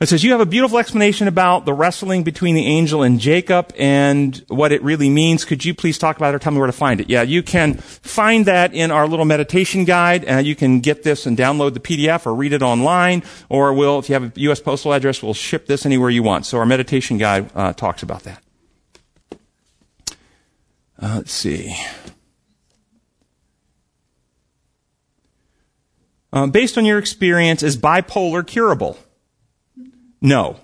It 0.00 0.08
says, 0.08 0.22
you 0.22 0.30
have 0.30 0.40
a 0.40 0.46
beautiful 0.46 0.78
explanation 0.78 1.26
about 1.26 1.64
the 1.64 1.72
wrestling 1.72 2.22
between 2.22 2.54
the 2.54 2.64
angel 2.64 3.02
and 3.02 3.18
Jacob 3.18 3.72
and 3.76 4.44
what 4.46 4.70
it 4.70 4.80
really 4.84 5.10
means. 5.10 5.44
Could 5.44 5.64
you 5.64 5.74
please 5.74 5.98
talk 5.98 6.16
about 6.16 6.32
it 6.32 6.36
or 6.36 6.38
tell 6.38 6.52
me 6.52 6.58
where 6.58 6.68
to 6.68 6.72
find 6.72 7.00
it? 7.00 7.10
Yeah, 7.10 7.22
you 7.22 7.42
can 7.42 7.74
find 7.74 8.46
that 8.46 8.72
in 8.74 8.92
our 8.92 9.08
little 9.08 9.24
meditation 9.24 9.84
guide. 9.84 10.24
and 10.24 10.46
you 10.46 10.54
can 10.54 10.78
get 10.78 11.02
this 11.02 11.26
and 11.26 11.36
download 11.36 11.74
the 11.74 11.80
PDF 11.80 12.26
or 12.26 12.34
read 12.36 12.52
it 12.52 12.62
online. 12.62 13.24
Or 13.48 13.72
we'll, 13.72 13.98
if 13.98 14.08
you 14.08 14.12
have 14.12 14.36
a 14.36 14.40
U.S. 14.42 14.60
postal 14.60 14.92
address, 14.92 15.20
we'll 15.20 15.34
ship 15.34 15.66
this 15.66 15.84
anywhere 15.84 16.10
you 16.10 16.22
want. 16.22 16.46
So 16.46 16.58
our 16.58 16.66
meditation 16.66 17.18
guide 17.18 17.50
uh, 17.56 17.72
talks 17.72 18.04
about 18.04 18.22
that. 18.22 18.40
Uh, 21.00 21.14
let's 21.16 21.32
see. 21.32 21.76
Uh, 26.32 26.46
based 26.46 26.78
on 26.78 26.84
your 26.84 26.98
experience, 26.98 27.64
is 27.64 27.76
bipolar 27.76 28.46
curable? 28.46 28.96
No. 30.20 30.58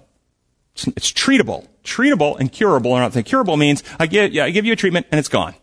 It's, 0.75 0.87
it's 0.89 1.13
treatable. 1.13 1.69
Treatable 1.85 2.39
and 2.39 2.51
curable 2.51 2.93
are 2.93 3.01
not 3.01 3.13
the 3.13 3.23
Curable 3.23 3.57
means 3.57 3.83
I 3.99 4.07
give, 4.07 4.33
yeah, 4.33 4.45
I 4.45 4.51
give 4.51 4.65
you 4.65 4.73
a 4.73 4.77
treatment 4.77 5.07
and 5.11 5.19
it's 5.19 5.29
gone. 5.29 5.55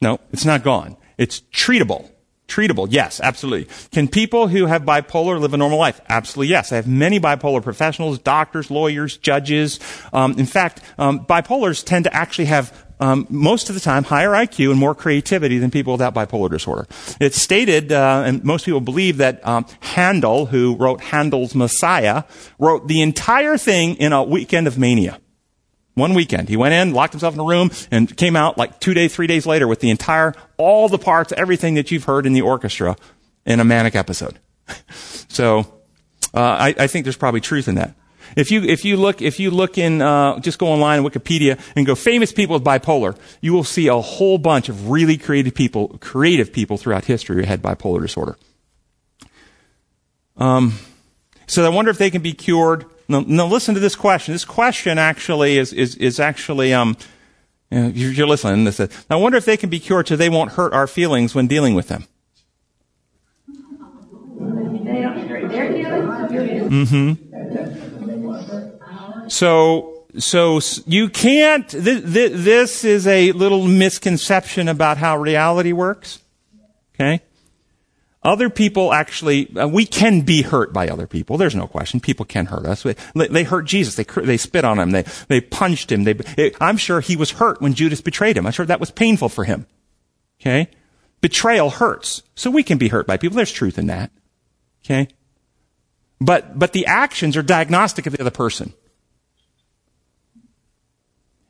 No, 0.00 0.18
it's 0.32 0.44
not 0.44 0.64
gone. 0.64 0.96
It's 1.16 1.40
treatable. 1.52 2.10
Treatable, 2.48 2.88
yes, 2.90 3.20
absolutely. 3.20 3.72
Can 3.92 4.08
people 4.08 4.48
who 4.48 4.66
have 4.66 4.82
bipolar 4.82 5.40
live 5.40 5.54
a 5.54 5.56
normal 5.56 5.78
life? 5.78 6.00
Absolutely, 6.08 6.48
yes. 6.48 6.72
I 6.72 6.76
have 6.76 6.86
many 6.86 7.18
bipolar 7.18 7.62
professionals, 7.62 8.18
doctors, 8.18 8.70
lawyers, 8.70 9.16
judges. 9.16 9.80
Um, 10.12 10.32
in 10.38 10.44
fact, 10.44 10.82
um, 10.98 11.24
bipolars 11.24 11.82
tend 11.82 12.04
to 12.04 12.14
actually 12.14 12.46
have 12.46 12.86
um, 13.02 13.26
most 13.28 13.68
of 13.68 13.74
the 13.74 13.80
time 13.80 14.04
higher 14.04 14.30
IQ 14.30 14.70
and 14.70 14.78
more 14.78 14.94
creativity 14.94 15.58
than 15.58 15.72
people 15.72 15.92
without 15.92 16.14
bipolar 16.14 16.48
disorder. 16.48 16.86
It's 17.20 17.36
stated, 17.36 17.90
uh, 17.90 18.22
and 18.24 18.44
most 18.44 18.64
people 18.64 18.80
believe 18.80 19.16
that 19.16 19.44
um, 19.46 19.66
Handel, 19.80 20.46
who 20.46 20.76
wrote 20.76 21.00
Handel's 21.00 21.52
Messiah, 21.52 22.22
wrote 22.60 22.86
the 22.86 23.02
entire 23.02 23.58
thing 23.58 23.96
in 23.96 24.12
a 24.12 24.22
weekend 24.22 24.68
of 24.68 24.78
mania. 24.78 25.18
One 25.94 26.14
weekend. 26.14 26.48
He 26.48 26.56
went 26.56 26.74
in, 26.74 26.94
locked 26.94 27.12
himself 27.12 27.34
in 27.34 27.40
a 27.40 27.44
room, 27.44 27.72
and 27.90 28.16
came 28.16 28.36
out 28.36 28.56
like 28.56 28.78
two 28.78 28.94
days, 28.94 29.12
three 29.12 29.26
days 29.26 29.46
later 29.46 29.66
with 29.66 29.80
the 29.80 29.90
entire, 29.90 30.32
all 30.56 30.88
the 30.88 30.96
parts, 30.96 31.32
everything 31.32 31.74
that 31.74 31.90
you've 31.90 32.04
heard 32.04 32.24
in 32.24 32.32
the 32.32 32.42
orchestra 32.42 32.96
in 33.44 33.58
a 33.58 33.64
manic 33.64 33.96
episode. 33.96 34.38
so, 35.28 35.60
uh, 36.32 36.40
I, 36.40 36.74
I 36.78 36.86
think 36.86 37.04
there's 37.04 37.16
probably 37.16 37.40
truth 37.40 37.66
in 37.66 37.74
that. 37.74 37.96
If 38.36 38.50
you, 38.50 38.62
if 38.62 38.84
you 38.84 38.96
look, 38.96 39.20
if 39.22 39.38
you 39.38 39.50
look 39.50 39.78
in, 39.78 40.00
uh, 40.02 40.38
just 40.40 40.58
go 40.58 40.68
online 40.68 41.00
on 41.00 41.10
Wikipedia 41.10 41.58
and 41.76 41.86
go 41.86 41.94
famous 41.94 42.32
people 42.32 42.54
with 42.54 42.64
bipolar, 42.64 43.16
you 43.40 43.52
will 43.52 43.64
see 43.64 43.88
a 43.88 44.00
whole 44.00 44.38
bunch 44.38 44.68
of 44.68 44.90
really 44.90 45.16
creative 45.16 45.54
people, 45.54 45.98
creative 46.00 46.52
people 46.52 46.76
throughout 46.76 47.04
history 47.04 47.36
who 47.36 47.46
had 47.46 47.62
bipolar 47.62 48.00
disorder. 48.00 48.36
Um, 50.36 50.78
so 51.46 51.64
I 51.64 51.68
wonder 51.68 51.90
if 51.90 51.98
they 51.98 52.10
can 52.10 52.22
be 52.22 52.32
cured. 52.32 52.86
Now, 53.08 53.20
now 53.26 53.46
listen 53.46 53.74
to 53.74 53.80
this 53.80 53.94
question. 53.94 54.32
This 54.32 54.44
question 54.44 54.98
actually 54.98 55.58
is, 55.58 55.72
is, 55.72 55.96
is 55.96 56.18
actually, 56.18 56.72
um, 56.72 56.96
you're 57.70 58.26
listening. 58.26 58.64
This, 58.64 58.80
I 59.10 59.16
wonder 59.16 59.38
if 59.38 59.44
they 59.44 59.56
can 59.56 59.70
be 59.70 59.78
cured 59.80 60.08
so 60.08 60.16
they 60.16 60.30
won't 60.30 60.52
hurt 60.52 60.72
our 60.72 60.86
feelings 60.86 61.34
when 61.34 61.46
dealing 61.46 61.74
with 61.74 61.88
them. 61.88 62.06
They 64.84 65.02
don't 65.02 65.28
hurt 65.28 65.50
their 65.50 66.28
feelings. 66.28 66.90
Mm-hmm. 66.90 67.81
So, 69.28 70.06
so 70.18 70.60
you 70.86 71.08
can't, 71.08 71.68
th- 71.68 71.84
th- 71.84 72.32
this 72.34 72.84
is 72.84 73.06
a 73.06 73.32
little 73.32 73.66
misconception 73.66 74.68
about 74.68 74.98
how 74.98 75.18
reality 75.18 75.72
works. 75.72 76.20
Okay? 76.94 77.22
other 78.24 78.48
people 78.48 78.92
actually, 78.92 79.54
uh, 79.56 79.66
we 79.66 79.84
can 79.84 80.20
be 80.20 80.42
hurt 80.42 80.72
by 80.72 80.88
other 80.88 81.06
people. 81.06 81.36
There's 81.36 81.54
no 81.54 81.66
question. 81.66 81.98
People 81.98 82.24
can 82.24 82.46
hurt 82.46 82.66
us. 82.66 82.82
They, 82.82 82.94
they 83.14 83.42
hurt 83.42 83.62
Jesus. 83.62 83.96
They, 83.96 84.04
they 84.04 84.36
spit 84.36 84.64
on 84.64 84.78
him. 84.78 84.92
They, 84.92 85.04
they 85.28 85.40
punched 85.40 85.90
him. 85.90 86.04
They, 86.04 86.14
it, 86.36 86.56
I'm 86.60 86.76
sure 86.76 87.00
he 87.00 87.16
was 87.16 87.32
hurt 87.32 87.60
when 87.60 87.74
Judas 87.74 88.00
betrayed 88.00 88.36
him. 88.36 88.46
I'm 88.46 88.52
sure 88.52 88.66
that 88.66 88.80
was 88.80 88.90
painful 88.90 89.28
for 89.28 89.44
him. 89.44 89.66
Okay? 90.40 90.68
Betrayal 91.20 91.70
hurts. 91.70 92.22
So 92.36 92.50
we 92.50 92.62
can 92.62 92.78
be 92.78 92.88
hurt 92.88 93.06
by 93.06 93.16
people. 93.16 93.36
There's 93.36 93.52
truth 93.52 93.76
in 93.76 93.88
that. 93.88 94.12
Okay? 94.84 95.08
But, 96.20 96.56
but 96.56 96.72
the 96.72 96.86
actions 96.86 97.36
are 97.36 97.42
diagnostic 97.42 98.06
of 98.06 98.12
the 98.12 98.20
other 98.20 98.30
person. 98.30 98.72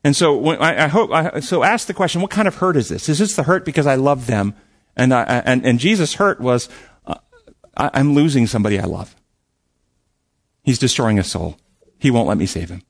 And 0.03 0.15
so 0.15 0.35
when, 0.35 0.57
I, 0.59 0.85
I, 0.85 0.87
hope, 0.87 1.11
I, 1.11 1.39
so 1.39 1.63
ask 1.63 1.87
the 1.87 1.93
question, 1.93 2.21
what 2.21 2.31
kind 2.31 2.47
of 2.47 2.55
hurt 2.55 2.75
is 2.75 2.89
this? 2.89 3.07
Is 3.07 3.19
this 3.19 3.35
the 3.35 3.43
hurt 3.43 3.63
because 3.63 3.87
I 3.87 3.95
love 3.95 4.27
them? 4.27 4.53
And, 4.95 5.13
I, 5.13 5.23
and, 5.23 5.65
and 5.65 5.79
Jesus' 5.79 6.15
hurt 6.15 6.41
was, 6.41 6.67
uh, 7.05 7.15
I, 7.77 7.89
I'm 7.93 8.13
losing 8.13 8.45
somebody 8.45 8.79
I 8.79 8.83
love. 8.83 9.15
He's 10.63 10.79
destroying 10.79 11.19
a 11.19 11.23
soul. 11.23 11.57
He 11.99 12.11
won't 12.11 12.27
let 12.27 12.37
me 12.37 12.45
save 12.45 12.69
him. 12.69 12.83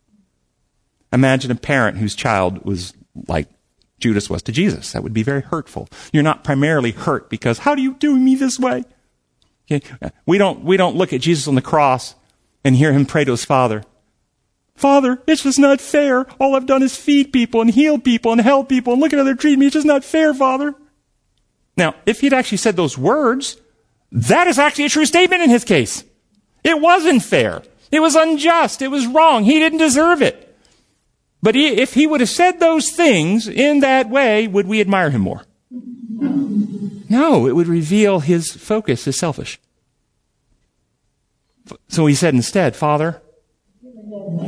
Imagine 1.11 1.51
a 1.51 1.55
parent 1.55 1.97
whose 1.97 2.15
child 2.15 2.65
was 2.65 2.93
like 3.27 3.47
Judas 3.99 4.29
was 4.29 4.41
to 4.43 4.51
Jesus. 4.51 4.91
That 4.91 5.03
would 5.03 5.13
be 5.13 5.23
very 5.23 5.41
hurtful. 5.41 5.87
You're 6.11 6.23
not 6.23 6.43
primarily 6.43 6.91
hurt 6.91 7.29
because, 7.29 7.59
how 7.59 7.75
do 7.75 7.83
you 7.83 7.93
do 7.93 8.17
me 8.17 8.35
this 8.35 8.59
way? 8.59 8.83
Okay? 9.71 9.87
We 10.25 10.39
don't, 10.39 10.63
we 10.63 10.77
don't 10.77 10.95
look 10.95 11.13
at 11.13 11.21
Jesus 11.21 11.47
on 11.47 11.55
the 11.55 11.61
cross 11.61 12.15
and 12.63 12.75
hear 12.75 12.91
him 12.91 13.05
pray 13.05 13.23
to 13.23 13.31
his 13.31 13.45
father. 13.45 13.83
Father, 14.75 15.21
it's 15.27 15.43
just 15.43 15.59
not 15.59 15.79
fair. 15.79 16.25
All 16.39 16.55
I've 16.55 16.65
done 16.65 16.83
is 16.83 16.95
feed 16.95 17.31
people 17.31 17.61
and 17.61 17.69
heal 17.69 17.99
people 17.99 18.31
and 18.31 18.41
help 18.41 18.69
people 18.69 18.93
and 18.93 19.01
look 19.01 19.13
at 19.13 19.17
how 19.17 19.23
they're 19.23 19.35
treating 19.35 19.59
me. 19.59 19.67
It's 19.67 19.75
just 19.75 19.85
not 19.85 20.03
fair, 20.03 20.33
Father. 20.33 20.75
Now, 21.77 21.95
if 22.05 22.19
he'd 22.19 22.33
actually 22.33 22.57
said 22.57 22.75
those 22.75 22.97
words, 22.97 23.57
that 24.11 24.47
is 24.47 24.59
actually 24.59 24.85
a 24.85 24.89
true 24.89 25.05
statement 25.05 25.41
in 25.41 25.49
his 25.49 25.63
case. 25.63 26.03
It 26.63 26.79
wasn't 26.79 27.23
fair. 27.23 27.63
It 27.91 27.99
was 27.99 28.15
unjust. 28.15 28.81
It 28.81 28.89
was 28.89 29.07
wrong. 29.07 29.43
He 29.43 29.59
didn't 29.59 29.79
deserve 29.79 30.21
it. 30.21 30.55
But 31.41 31.55
he, 31.55 31.67
if 31.67 31.93
he 31.93 32.07
would 32.07 32.21
have 32.21 32.29
said 32.29 32.59
those 32.59 32.89
things 32.91 33.47
in 33.47 33.81
that 33.81 34.09
way, 34.09 34.47
would 34.47 34.67
we 34.67 34.81
admire 34.81 35.09
him 35.09 35.21
more? 35.21 35.43
No, 37.09 37.47
it 37.47 37.55
would 37.55 37.67
reveal 37.67 38.21
his 38.21 38.53
focus 38.53 39.05
is 39.07 39.17
selfish. 39.17 39.59
So 41.87 42.05
he 42.05 42.15
said 42.15 42.33
instead, 42.33 42.75
Father, 42.75 43.21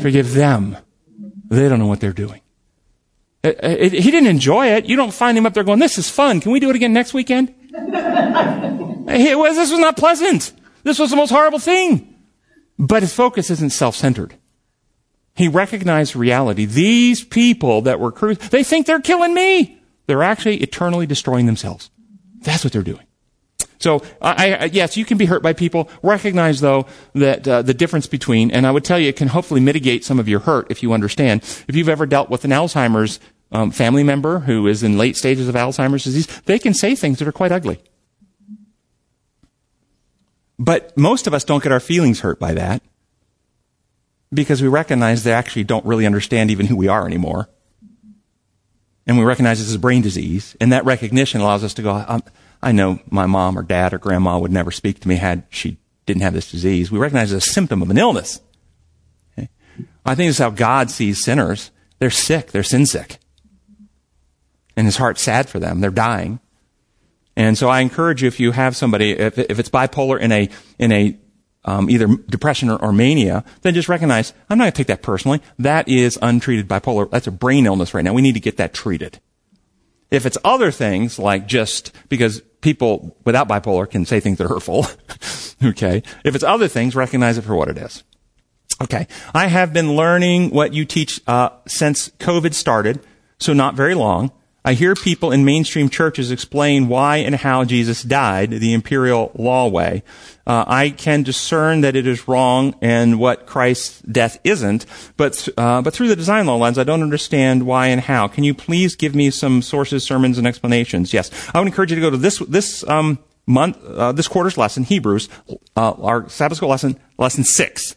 forgive 0.02 0.34
them. 0.34 0.78
They 1.50 1.70
don't 1.70 1.80
know 1.80 1.88
what 1.88 2.00
they're 2.00 2.14
doing. 2.14 2.42
It, 3.44 3.64
uh, 3.64 3.68
it, 3.68 3.94
he 3.94 4.12
didn't 4.12 4.28
enjoy 4.28 4.68
it. 4.68 4.86
You 4.86 4.96
don't 4.96 5.14
find 5.14 5.38
him 5.38 5.46
up 5.46 5.54
there 5.54 5.64
going, 5.64 5.80
this 5.80 5.98
is 5.98 6.10
fun. 6.10 6.42
Can 6.42 6.52
we 6.52 6.60
do 6.60 6.70
it 6.70 6.76
again 6.76 6.94
next 6.94 7.14
weekend? 7.14 7.54
it 7.72 9.38
was, 9.38 9.56
this 9.56 9.72
was 9.72 9.80
not 9.80 9.98
pleasant. 9.98 10.54
This 10.84 10.98
was 11.00 11.12
the 11.12 11.16
most 11.16 11.30
horrible 11.30 11.60
thing. 11.60 12.16
But 12.80 13.04
his 13.04 13.14
focus 13.14 13.50
isn't 13.52 13.72
self-centered. 13.72 14.36
He 15.36 15.48
recognized 15.48 16.16
reality. 16.16 16.66
These 16.66 17.24
people 17.24 17.82
that 17.82 18.00
were 18.00 18.12
cru- 18.12 18.36
they 18.36 18.64
think 18.64 18.88
they're 18.88 19.02
killing 19.02 19.34
me. 19.34 19.80
They're 20.08 20.24
actually 20.24 20.58
eternally 20.58 21.06
destroying 21.06 21.46
themselves. 21.46 21.90
That's 22.42 22.64
what 22.64 22.74
they're 22.74 22.84
doing. 22.84 23.05
So, 23.78 24.02
I, 24.22 24.54
I, 24.54 24.64
yes, 24.66 24.98
you 24.98 25.06
can 25.06 25.18
be 25.18 25.26
hurt 25.26 25.44
by 25.44 25.54
people. 25.54 25.90
Recognize, 26.02 26.62
though, 26.62 26.86
that 27.14 27.48
uh, 27.48 27.62
the 27.62 27.74
difference 27.74 28.08
between, 28.08 28.52
and 28.52 28.66
I 28.66 28.72
would 28.72 28.86
tell 28.86 29.00
you, 29.00 29.10
it 29.10 29.16
can 29.16 29.30
hopefully 29.30 29.62
mitigate 29.62 30.06
some 30.06 30.20
of 30.20 30.28
your 30.28 30.40
hurt 30.42 30.68
if 30.70 30.82
you 30.82 30.94
understand. 30.94 31.42
If 31.68 31.76
you've 31.76 31.90
ever 31.90 32.06
dealt 32.06 32.30
with 32.30 32.46
an 32.46 32.52
Alzheimer's 32.52 33.20
um, 33.52 33.72
family 33.72 34.04
member 34.04 34.40
who 34.40 34.68
is 34.68 34.84
in 34.84 34.98
late 34.98 35.18
stages 35.18 35.48
of 35.48 35.56
Alzheimer's 35.56 36.04
disease, 36.04 36.28
they 36.46 36.60
can 36.60 36.74
say 36.74 36.96
things 36.96 37.20
that 37.20 37.28
are 37.28 37.34
quite 37.34 37.52
ugly. 37.52 37.80
But 40.58 40.98
most 40.98 41.28
of 41.28 41.34
us 41.34 41.44
don't 41.44 41.62
get 41.62 41.72
our 41.72 41.80
feelings 41.80 42.22
hurt 42.22 42.40
by 42.40 42.54
that 42.54 42.82
because 44.34 44.62
we 44.62 44.68
recognize 44.68 45.24
they 45.24 45.34
actually 45.34 45.64
don't 45.64 45.86
really 45.86 46.06
understand 46.06 46.52
even 46.52 46.68
who 46.68 46.76
we 46.76 46.88
are 46.88 47.06
anymore. 47.06 47.50
And 49.08 49.18
we 49.18 49.24
recognize 49.24 49.60
this 49.60 49.68
is 49.68 49.76
a 49.76 49.80
brain 49.80 50.02
disease. 50.02 50.56
And 50.60 50.72
that 50.72 50.86
recognition 50.86 51.42
allows 51.42 51.64
us 51.64 51.74
to 51.76 51.82
go, 51.82 52.04
um, 52.08 52.24
I 52.66 52.74
know 52.74 53.00
my 53.10 53.26
mom 53.26 53.58
or 53.58 53.64
dad 53.64 53.94
or 53.94 53.98
grandma 53.98 54.38
would 54.38 54.52
never 54.52 54.72
speak 54.72 55.00
to 55.00 55.08
me 55.08 55.16
had 55.16 55.44
she 55.50 55.78
didn't 56.06 56.24
have 56.24 56.34
this 56.34 56.52
disease. 56.52 56.92
We 56.92 57.00
recognize 57.00 57.32
it 57.32 57.38
as 57.38 57.48
a 57.48 57.52
symptom 57.52 57.82
of 57.82 57.90
an 57.90 57.98
illness. 57.98 58.42
Okay? 59.38 59.50
I 60.06 60.16
think 60.16 60.28
this 60.28 60.36
is 60.36 60.44
how 60.44 60.50
God 60.50 60.92
sees 60.92 61.24
sinners. 61.24 61.72
They're 62.00 62.10
sick. 62.10 62.52
They're 62.52 62.64
sin 62.64 62.86
sick 62.86 63.20
and 64.76 64.86
his 64.86 64.98
heart's 64.98 65.22
sad 65.22 65.50
for 65.50 65.60
them. 65.60 65.80
They're 65.80 65.92
dying. 65.92 66.40
And 67.36 67.58
so 67.58 67.68
I 67.68 67.82
encourage 67.82 68.22
you, 68.22 68.28
if 68.28 68.40
you 68.40 68.52
have 68.52 68.76
somebody, 68.76 69.12
if, 69.12 69.38
if 69.38 69.60
it's 69.60 69.70
bipolar 69.70 70.20
in 70.20 70.32
a, 70.32 70.50
in 70.80 70.92
a, 70.92 71.18
um, 71.66 71.90
either 71.90 72.08
depression 72.08 72.70
or, 72.70 72.78
or, 72.78 72.94
mania, 72.94 73.44
then 73.62 73.74
just 73.74 73.90
recognize, 73.90 74.34
I'm 74.50 74.58
not 74.58 74.66
going 74.66 74.72
to 74.72 74.78
take 74.78 74.88
that 74.88 75.02
personally. 75.02 75.42
That 75.58 75.88
is 75.88 76.20
untreated 76.22 76.68
bipolar. 76.68 77.10
That's 77.10 77.28
a 77.28 77.32
brain 77.32 77.66
illness 77.66 77.94
right 77.94 78.04
now. 78.04 78.14
We 78.14 78.22
need 78.22 78.36
to 78.36 78.40
get 78.40 78.58
that 78.58 78.74
treated. 78.74 79.20
If 80.12 80.26
it's 80.26 80.38
other 80.46 80.72
things, 80.72 81.18
like 81.18 81.48
just 81.48 81.92
because 82.08 82.44
people 82.66 83.16
without 83.26 83.48
bipolar 83.48 83.88
can 83.88 84.06
say 84.06 84.20
things 84.20 84.40
that 84.40 84.46
are 84.46 84.50
hurtful, 84.50 84.88
okay? 85.64 86.02
If 86.26 86.34
it's 86.34 86.44
other 86.44 86.68
things, 86.68 86.96
recognize 86.96 87.38
it 87.38 87.44
for 87.44 87.56
what 87.56 87.70
it 87.70 87.78
is. 87.78 88.04
Okay. 88.82 89.08
I 89.36 89.46
have 89.46 89.72
been 89.72 89.96
learning 89.96 90.50
what 90.50 90.74
you 90.74 90.84
teach, 90.84 91.22
uh, 91.28 91.50
since 91.68 92.10
COVID 92.20 92.56
started, 92.56 93.06
so 93.38 93.54
not 93.54 93.76
very 93.76 93.94
long. 93.94 94.32
I 94.66 94.74
hear 94.74 94.96
people 94.96 95.32
in 95.32 95.46
mainstream 95.46 95.90
churches 95.90 96.32
explain 96.32 96.88
why 96.88 97.18
and 97.18 97.36
how 97.36 97.66
Jesus 97.66 98.02
died 98.02 98.50
the 98.50 98.74
imperial 98.74 99.32
law 99.36 99.68
way. 99.68 100.02
Uh, 100.48 100.66
I 100.68 100.90
can 100.90 101.22
discern 101.22 101.82
that 101.82 101.96
it 101.96 102.08
is 102.08 102.28
wrong 102.28 102.74
and 102.82 103.20
what 103.20 103.46
Christ's 103.46 104.02
death 104.02 104.40
isn't, 104.44 104.88
but 105.18 105.48
uh, 105.56 105.84
but 105.84 105.94
through 105.94 106.08
the 106.08 106.16
design 106.16 106.48
law 106.48 106.56
lens, 106.56 106.80
I 106.80 106.84
don't 106.84 107.04
understand 107.04 107.68
why 107.68 107.88
and 107.88 108.02
how. 108.02 108.28
Can 108.28 108.44
you 108.44 108.56
please 108.56 108.96
give 108.96 109.14
me 109.14 109.30
some 109.30 109.62
sources, 109.62 110.04
sermons, 110.04 110.40
and 110.40 110.48
explanations? 110.48 111.14
Yes, 111.14 111.30
I 111.54 111.60
would 111.60 111.68
encourage 111.68 111.92
you 111.92 111.96
to 111.96 112.02
go 112.02 112.10
to 112.10 112.18
this 112.18 112.40
this 112.40 112.84
um, 112.90 113.20
month 113.46 113.78
uh, 113.86 114.14
this 114.14 114.28
quarter's 114.28 114.58
lesson, 114.58 114.84
Hebrews, 114.84 115.30
uh, 115.78 115.92
our 115.92 116.28
Sabbath 116.28 116.58
school 116.58 116.70
lesson, 116.70 117.00
lesson 117.20 117.44
six. 117.44 117.96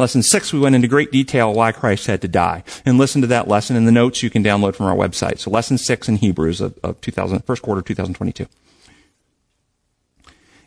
Lesson 0.00 0.22
six, 0.22 0.50
we 0.50 0.58
went 0.58 0.74
into 0.74 0.88
great 0.88 1.12
detail 1.12 1.52
why 1.52 1.72
Christ 1.72 2.06
had 2.06 2.22
to 2.22 2.28
die. 2.28 2.64
And 2.86 2.96
listen 2.96 3.20
to 3.20 3.26
that 3.26 3.48
lesson 3.48 3.76
in 3.76 3.84
the 3.84 3.92
notes 3.92 4.22
you 4.22 4.30
can 4.30 4.42
download 4.42 4.74
from 4.74 4.86
our 4.86 4.96
website. 4.96 5.40
So 5.40 5.50
lesson 5.50 5.76
six 5.76 6.08
in 6.08 6.16
Hebrews 6.16 6.62
of, 6.62 6.78
of 6.82 6.98
2000, 7.02 7.44
first 7.44 7.60
quarter 7.60 7.82
2022. 7.82 8.46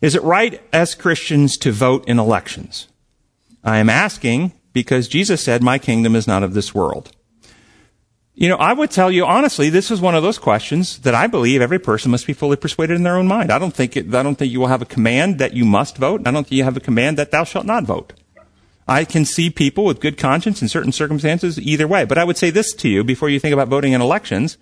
Is 0.02 0.14
it 0.14 0.22
right 0.22 0.62
as 0.72 0.94
Christians 0.94 1.58
to 1.58 1.72
vote 1.72 2.08
in 2.08 2.20
elections? 2.20 2.90
I 3.64 3.78
am 3.78 3.90
asking 3.90 4.54
because 4.72 5.08
Jesus 5.08 5.44
said, 5.44 5.64
my 5.64 5.80
kingdom 5.80 6.16
is 6.16 6.28
not 6.28 6.44
of 6.44 6.54
this 6.54 6.76
world. 6.76 7.12
You 8.36 8.50
know, 8.50 8.58
I 8.58 8.74
would 8.74 8.92
tell 8.92 9.10
you 9.10 9.26
honestly, 9.26 9.72
this 9.72 9.90
is 9.90 10.00
one 10.00 10.14
of 10.14 10.22
those 10.22 10.38
questions 10.38 11.00
that 11.00 11.16
I 11.16 11.26
believe 11.26 11.60
every 11.60 11.80
person 11.80 12.12
must 12.12 12.28
be 12.28 12.34
fully 12.34 12.56
persuaded 12.56 12.98
in 12.98 13.04
their 13.04 13.18
own 13.18 13.28
mind. 13.28 13.52
I 13.52 13.58
don't 13.58 13.74
think 13.74 13.98
it, 13.98 14.14
I 14.14 14.22
don't 14.22 14.36
think 14.36 14.52
you 14.52 14.60
will 14.60 14.68
have 14.68 14.84
a 14.84 14.86
command 14.86 15.40
that 15.40 15.56
you 15.56 15.66
must 15.66 15.98
vote. 15.98 16.22
I 16.28 16.30
don't 16.30 16.44
think 16.44 16.52
you 16.52 16.64
have 16.66 16.78
a 16.78 16.80
command 16.80 17.18
that 17.18 17.32
thou 17.32 17.44
shalt 17.44 17.66
not 17.66 17.86
vote. 17.86 18.14
I 18.88 19.06
can 19.06 19.26
see 19.26 19.50
people 19.50 19.86
with 19.86 20.02
good 20.02 20.18
conscience 20.18 20.62
in 20.62 20.68
certain 20.68 20.92
circumstances 20.92 21.60
either 21.60 21.88
way. 21.88 22.06
But 22.06 22.18
I 22.18 22.24
would 22.24 22.38
say 22.38 22.50
this 22.50 22.74
to 22.74 22.90
you 22.90 23.04
before 23.04 23.30
you 23.30 23.40
think 23.40 23.54
about 23.54 23.70
voting 23.70 23.94
in 23.94 24.02
elections. 24.02 24.58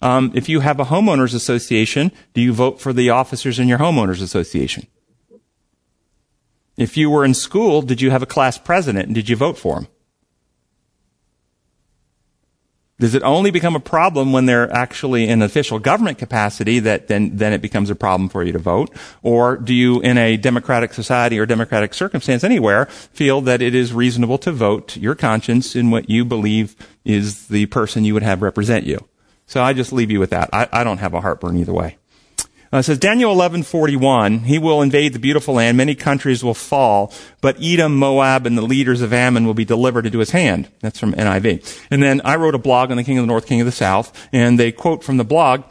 Um, 0.00 0.32
if 0.34 0.48
you 0.48 0.60
have 0.60 0.78
a 0.78 0.84
homeowners 0.84 1.34
association, 1.34 2.12
do 2.34 2.40
you 2.40 2.52
vote 2.52 2.80
for 2.80 2.92
the 2.92 3.10
officers 3.10 3.58
in 3.58 3.68
your 3.68 3.78
homeowners 3.78 4.22
association? 4.22 4.86
If 6.76 6.96
you 6.96 7.08
were 7.10 7.24
in 7.24 7.34
school, 7.34 7.82
did 7.82 8.00
you 8.00 8.10
have 8.10 8.22
a 8.22 8.26
class 8.26 8.58
president 8.58 9.06
and 9.06 9.14
did 9.14 9.28
you 9.28 9.36
vote 9.36 9.58
for 9.58 9.78
him? 9.78 9.88
Does 13.00 13.16
it 13.16 13.24
only 13.24 13.50
become 13.50 13.74
a 13.74 13.80
problem 13.80 14.32
when 14.32 14.46
they're 14.46 14.72
actually 14.72 15.28
in 15.28 15.42
official 15.42 15.80
government 15.80 16.16
capacity 16.16 16.78
that 16.78 17.08
then, 17.08 17.36
then 17.36 17.52
it 17.52 17.60
becomes 17.60 17.90
a 17.90 17.96
problem 17.96 18.28
for 18.28 18.44
you 18.44 18.52
to 18.52 18.58
vote? 18.58 18.94
Or 19.22 19.56
do 19.56 19.74
you, 19.74 20.00
in 20.00 20.16
a 20.16 20.36
democratic 20.36 20.94
society 20.94 21.38
or 21.40 21.46
democratic 21.46 21.92
circumstance 21.92 22.44
anywhere, 22.44 22.86
feel 22.86 23.40
that 23.42 23.60
it 23.60 23.74
is 23.74 23.92
reasonable 23.92 24.38
to 24.38 24.52
vote 24.52 24.96
your 24.96 25.16
conscience 25.16 25.74
in 25.74 25.90
what 25.90 26.08
you 26.08 26.24
believe 26.24 26.76
is 27.04 27.48
the 27.48 27.66
person 27.66 28.04
you 28.04 28.14
would 28.14 28.22
have 28.22 28.42
represent 28.42 28.86
you? 28.86 29.08
So 29.46 29.60
I 29.60 29.72
just 29.72 29.92
leave 29.92 30.12
you 30.12 30.20
with 30.20 30.30
that. 30.30 30.50
I, 30.52 30.68
I 30.72 30.84
don't 30.84 30.98
have 30.98 31.14
a 31.14 31.20
heartburn 31.20 31.56
either 31.56 31.72
way. 31.72 31.98
Uh, 32.74 32.78
it 32.78 32.82
says 32.82 32.98
Daniel 32.98 33.32
11:41, 33.32 34.46
he 34.46 34.58
will 34.58 34.82
invade 34.82 35.12
the 35.12 35.20
beautiful 35.20 35.54
land, 35.54 35.76
many 35.76 35.94
countries 35.94 36.42
will 36.42 36.54
fall, 36.54 37.12
but 37.40 37.56
Edom, 37.62 37.96
Moab, 37.96 38.46
and 38.46 38.58
the 38.58 38.62
leaders 38.62 39.00
of 39.00 39.12
Ammon 39.12 39.46
will 39.46 39.54
be 39.54 39.64
delivered 39.64 40.06
into 40.06 40.18
his 40.18 40.32
hand. 40.32 40.68
That's 40.80 40.98
from 40.98 41.12
NIV. 41.12 41.86
And 41.92 42.02
then 42.02 42.20
I 42.24 42.34
wrote 42.34 42.56
a 42.56 42.58
blog 42.58 42.90
on 42.90 42.96
the 42.96 43.04
King 43.04 43.18
of 43.18 43.22
the 43.22 43.28
North, 43.28 43.46
King 43.46 43.60
of 43.60 43.66
the 43.66 43.72
South, 43.72 44.28
and 44.32 44.58
they 44.58 44.72
quote 44.72 45.04
from 45.04 45.18
the 45.18 45.24
blog, 45.24 45.62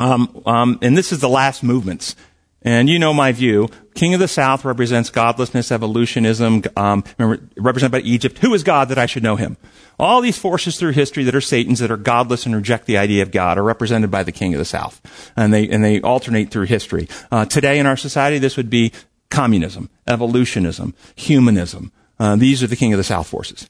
um, 0.00 0.42
um, 0.46 0.78
and 0.80 0.96
this 0.96 1.12
is 1.12 1.20
the 1.20 1.28
last 1.28 1.62
movements. 1.62 2.16
And 2.62 2.88
you 2.88 2.98
know 2.98 3.12
my 3.12 3.32
view. 3.32 3.68
King 3.94 4.14
of 4.14 4.20
the 4.20 4.26
South 4.26 4.64
represents 4.64 5.10
godlessness, 5.10 5.70
evolutionism, 5.70 6.62
um, 6.74 7.04
represented 7.18 7.92
by 7.92 8.00
Egypt. 8.00 8.38
Who 8.38 8.54
is 8.54 8.62
God 8.62 8.88
that 8.88 8.96
I 8.96 9.04
should 9.04 9.22
know 9.22 9.36
him? 9.36 9.58
All 9.98 10.20
these 10.20 10.38
forces 10.38 10.78
through 10.78 10.92
history 10.92 11.24
that 11.24 11.34
are 11.34 11.40
Satan's, 11.40 11.78
that 11.78 11.90
are 11.90 11.96
godless 11.96 12.46
and 12.46 12.54
reject 12.54 12.86
the 12.86 12.98
idea 12.98 13.22
of 13.22 13.30
God, 13.30 13.58
are 13.58 13.62
represented 13.62 14.10
by 14.10 14.22
the 14.22 14.32
King 14.32 14.54
of 14.54 14.58
the 14.58 14.64
South, 14.64 15.00
and 15.36 15.52
they 15.52 15.68
and 15.68 15.84
they 15.84 16.00
alternate 16.00 16.50
through 16.50 16.66
history. 16.66 17.08
Uh, 17.30 17.44
today 17.44 17.78
in 17.78 17.86
our 17.86 17.96
society, 17.96 18.38
this 18.38 18.56
would 18.56 18.70
be 18.70 18.92
communism, 19.30 19.88
evolutionism, 20.06 20.94
humanism. 21.14 21.92
Uh, 22.18 22.36
these 22.36 22.62
are 22.62 22.66
the 22.66 22.76
King 22.76 22.92
of 22.92 22.98
the 22.98 23.04
South 23.04 23.26
forces. 23.26 23.68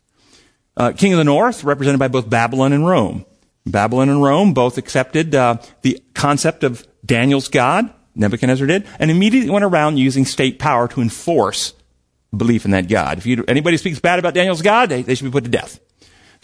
Uh, 0.76 0.92
King 0.92 1.12
of 1.12 1.18
the 1.18 1.24
North, 1.24 1.64
represented 1.64 1.98
by 1.98 2.08
both 2.08 2.28
Babylon 2.28 2.72
and 2.72 2.86
Rome. 2.86 3.24
Babylon 3.66 4.08
and 4.08 4.22
Rome 4.22 4.52
both 4.52 4.76
accepted 4.76 5.34
uh, 5.34 5.58
the 5.82 6.02
concept 6.14 6.64
of 6.64 6.86
Daniel's 7.06 7.48
God 7.48 7.90
Nebuchadnezzar 8.14 8.66
did, 8.66 8.86
and 8.98 9.10
immediately 9.10 9.50
went 9.50 9.64
around 9.64 9.98
using 9.98 10.24
state 10.24 10.58
power 10.58 10.88
to 10.88 11.00
enforce 11.00 11.74
belief 12.36 12.64
in 12.64 12.70
that 12.72 12.88
God. 12.88 13.18
If 13.18 13.26
you, 13.26 13.44
anybody 13.48 13.76
speaks 13.76 14.00
bad 14.00 14.18
about 14.18 14.34
Daniel's 14.34 14.62
God, 14.62 14.88
they, 14.88 15.02
they 15.02 15.14
should 15.14 15.24
be 15.24 15.30
put 15.30 15.44
to 15.44 15.50
death. 15.50 15.80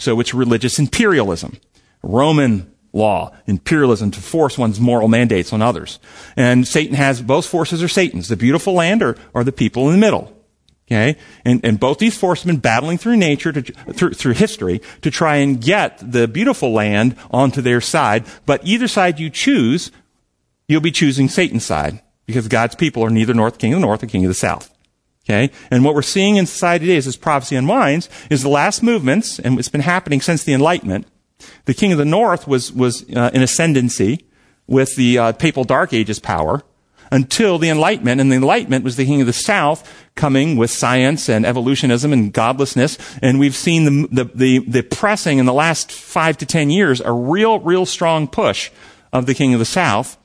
So 0.00 0.18
it's 0.18 0.34
religious 0.34 0.78
imperialism. 0.78 1.60
Roman 2.02 2.72
law, 2.92 3.36
imperialism 3.46 4.10
to 4.10 4.20
force 4.20 4.58
one's 4.58 4.80
moral 4.80 5.08
mandates 5.08 5.52
on 5.52 5.62
others. 5.62 6.00
And 6.36 6.66
Satan 6.66 6.94
has, 6.96 7.22
both 7.22 7.46
forces 7.46 7.82
are 7.82 7.88
Satan's, 7.88 8.28
the 8.28 8.36
beautiful 8.36 8.72
land 8.72 9.02
or, 9.02 9.16
the 9.44 9.52
people 9.52 9.86
in 9.86 9.92
the 9.92 10.00
middle. 10.00 10.36
Okay? 10.88 11.16
And, 11.44 11.64
and 11.64 11.78
both 11.78 11.98
these 11.98 12.16
forces 12.16 12.44
have 12.44 12.52
been 12.52 12.60
battling 12.60 12.98
through 12.98 13.16
nature, 13.16 13.52
to, 13.52 13.62
through, 13.62 14.14
through 14.14 14.32
history, 14.32 14.80
to 15.02 15.10
try 15.10 15.36
and 15.36 15.60
get 15.60 15.98
the 16.00 16.26
beautiful 16.26 16.72
land 16.72 17.14
onto 17.30 17.60
their 17.60 17.80
side. 17.80 18.24
But 18.46 18.66
either 18.66 18.88
side 18.88 19.20
you 19.20 19.30
choose 19.30 19.92
you'll 20.66 20.80
be 20.80 20.92
choosing 20.92 21.28
Satan's 21.28 21.64
side 21.64 22.00
because 22.26 22.48
God's 22.48 22.76
people 22.76 23.04
are 23.04 23.10
neither 23.10 23.34
north 23.34 23.58
king 23.58 23.74
of 23.74 23.80
the 23.80 23.86
north 23.86 24.02
or 24.02 24.06
king 24.06 24.24
of 24.24 24.28
the 24.28 24.34
south. 24.34 24.72
Okay? 25.30 25.52
And 25.70 25.84
what 25.84 25.94
we're 25.94 26.02
seeing 26.02 26.36
in 26.36 26.46
society 26.46 26.86
today 26.86 26.96
is, 26.96 27.06
as 27.06 27.14
this 27.14 27.22
prophecy 27.22 27.56
unwinds 27.56 28.08
is 28.30 28.42
the 28.42 28.48
last 28.48 28.82
movements, 28.82 29.38
and 29.38 29.58
it's 29.58 29.68
been 29.68 29.82
happening 29.82 30.20
since 30.20 30.42
the 30.42 30.52
Enlightenment. 30.52 31.06
The 31.66 31.74
king 31.74 31.92
of 31.92 31.98
the 31.98 32.04
north 32.04 32.48
was, 32.48 32.72
was 32.72 33.08
uh, 33.14 33.30
in 33.32 33.42
ascendancy 33.42 34.26
with 34.66 34.96
the 34.96 35.18
uh, 35.18 35.32
papal 35.32 35.64
dark 35.64 35.92
ages 35.92 36.18
power 36.18 36.62
until 37.12 37.58
the 37.58 37.68
Enlightenment, 37.68 38.20
and 38.20 38.30
the 38.30 38.36
Enlightenment 38.36 38.84
was 38.84 38.96
the 38.96 39.06
king 39.06 39.20
of 39.20 39.26
the 39.26 39.32
south 39.32 39.88
coming 40.14 40.56
with 40.56 40.70
science 40.70 41.28
and 41.28 41.46
evolutionism 41.46 42.12
and 42.12 42.32
godlessness, 42.32 42.98
and 43.22 43.38
we've 43.38 43.56
seen 43.56 43.84
the, 43.84 44.08
the, 44.24 44.24
the, 44.34 44.58
the 44.58 44.82
pressing 44.82 45.38
in 45.38 45.46
the 45.46 45.52
last 45.52 45.90
five 45.90 46.36
to 46.38 46.46
ten 46.46 46.70
years, 46.70 47.00
a 47.00 47.12
real, 47.12 47.58
real 47.60 47.86
strong 47.86 48.28
push 48.28 48.70
of 49.12 49.26
the 49.26 49.34
king 49.34 49.54
of 49.54 49.58
the 49.58 49.64
south 49.64 50.16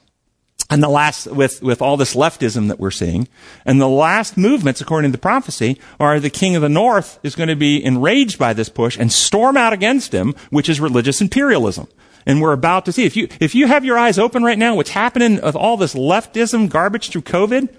and 0.69 0.81
the 0.81 0.89
last, 0.89 1.27
with, 1.27 1.61
with 1.61 1.81
all 1.81 1.95
this 1.95 2.15
leftism 2.15 2.69
that 2.69 2.79
we're 2.79 2.91
seeing, 2.91 3.27
and 3.65 3.79
the 3.79 3.87
last 3.87 4.35
movements, 4.35 4.81
according 4.81 5.11
to 5.11 5.17
the 5.17 5.21
prophecy, 5.21 5.79
are 5.99 6.19
the 6.19 6.29
king 6.29 6.55
of 6.55 6.61
the 6.61 6.69
north 6.69 7.19
is 7.21 7.35
going 7.35 7.49
to 7.49 7.55
be 7.55 7.83
enraged 7.83 8.39
by 8.39 8.53
this 8.53 8.69
push 8.69 8.97
and 8.97 9.11
storm 9.11 9.57
out 9.57 9.73
against 9.73 10.11
him, 10.11 10.33
which 10.49 10.67
is 10.67 10.79
religious 10.79 11.21
imperialism. 11.21 11.87
And 12.25 12.41
we're 12.41 12.53
about 12.53 12.85
to 12.85 12.91
see, 12.91 13.05
if 13.05 13.15
you, 13.15 13.27
if 13.39 13.53
you 13.53 13.67
have 13.67 13.85
your 13.85 13.99
eyes 13.99 14.17
open 14.17 14.43
right 14.43 14.57
now, 14.57 14.75
what's 14.75 14.89
happening 14.89 15.39
with 15.39 15.55
all 15.55 15.77
this 15.77 15.93
leftism 15.93 16.69
garbage 16.69 17.09
through 17.09 17.21
COVID, 17.21 17.69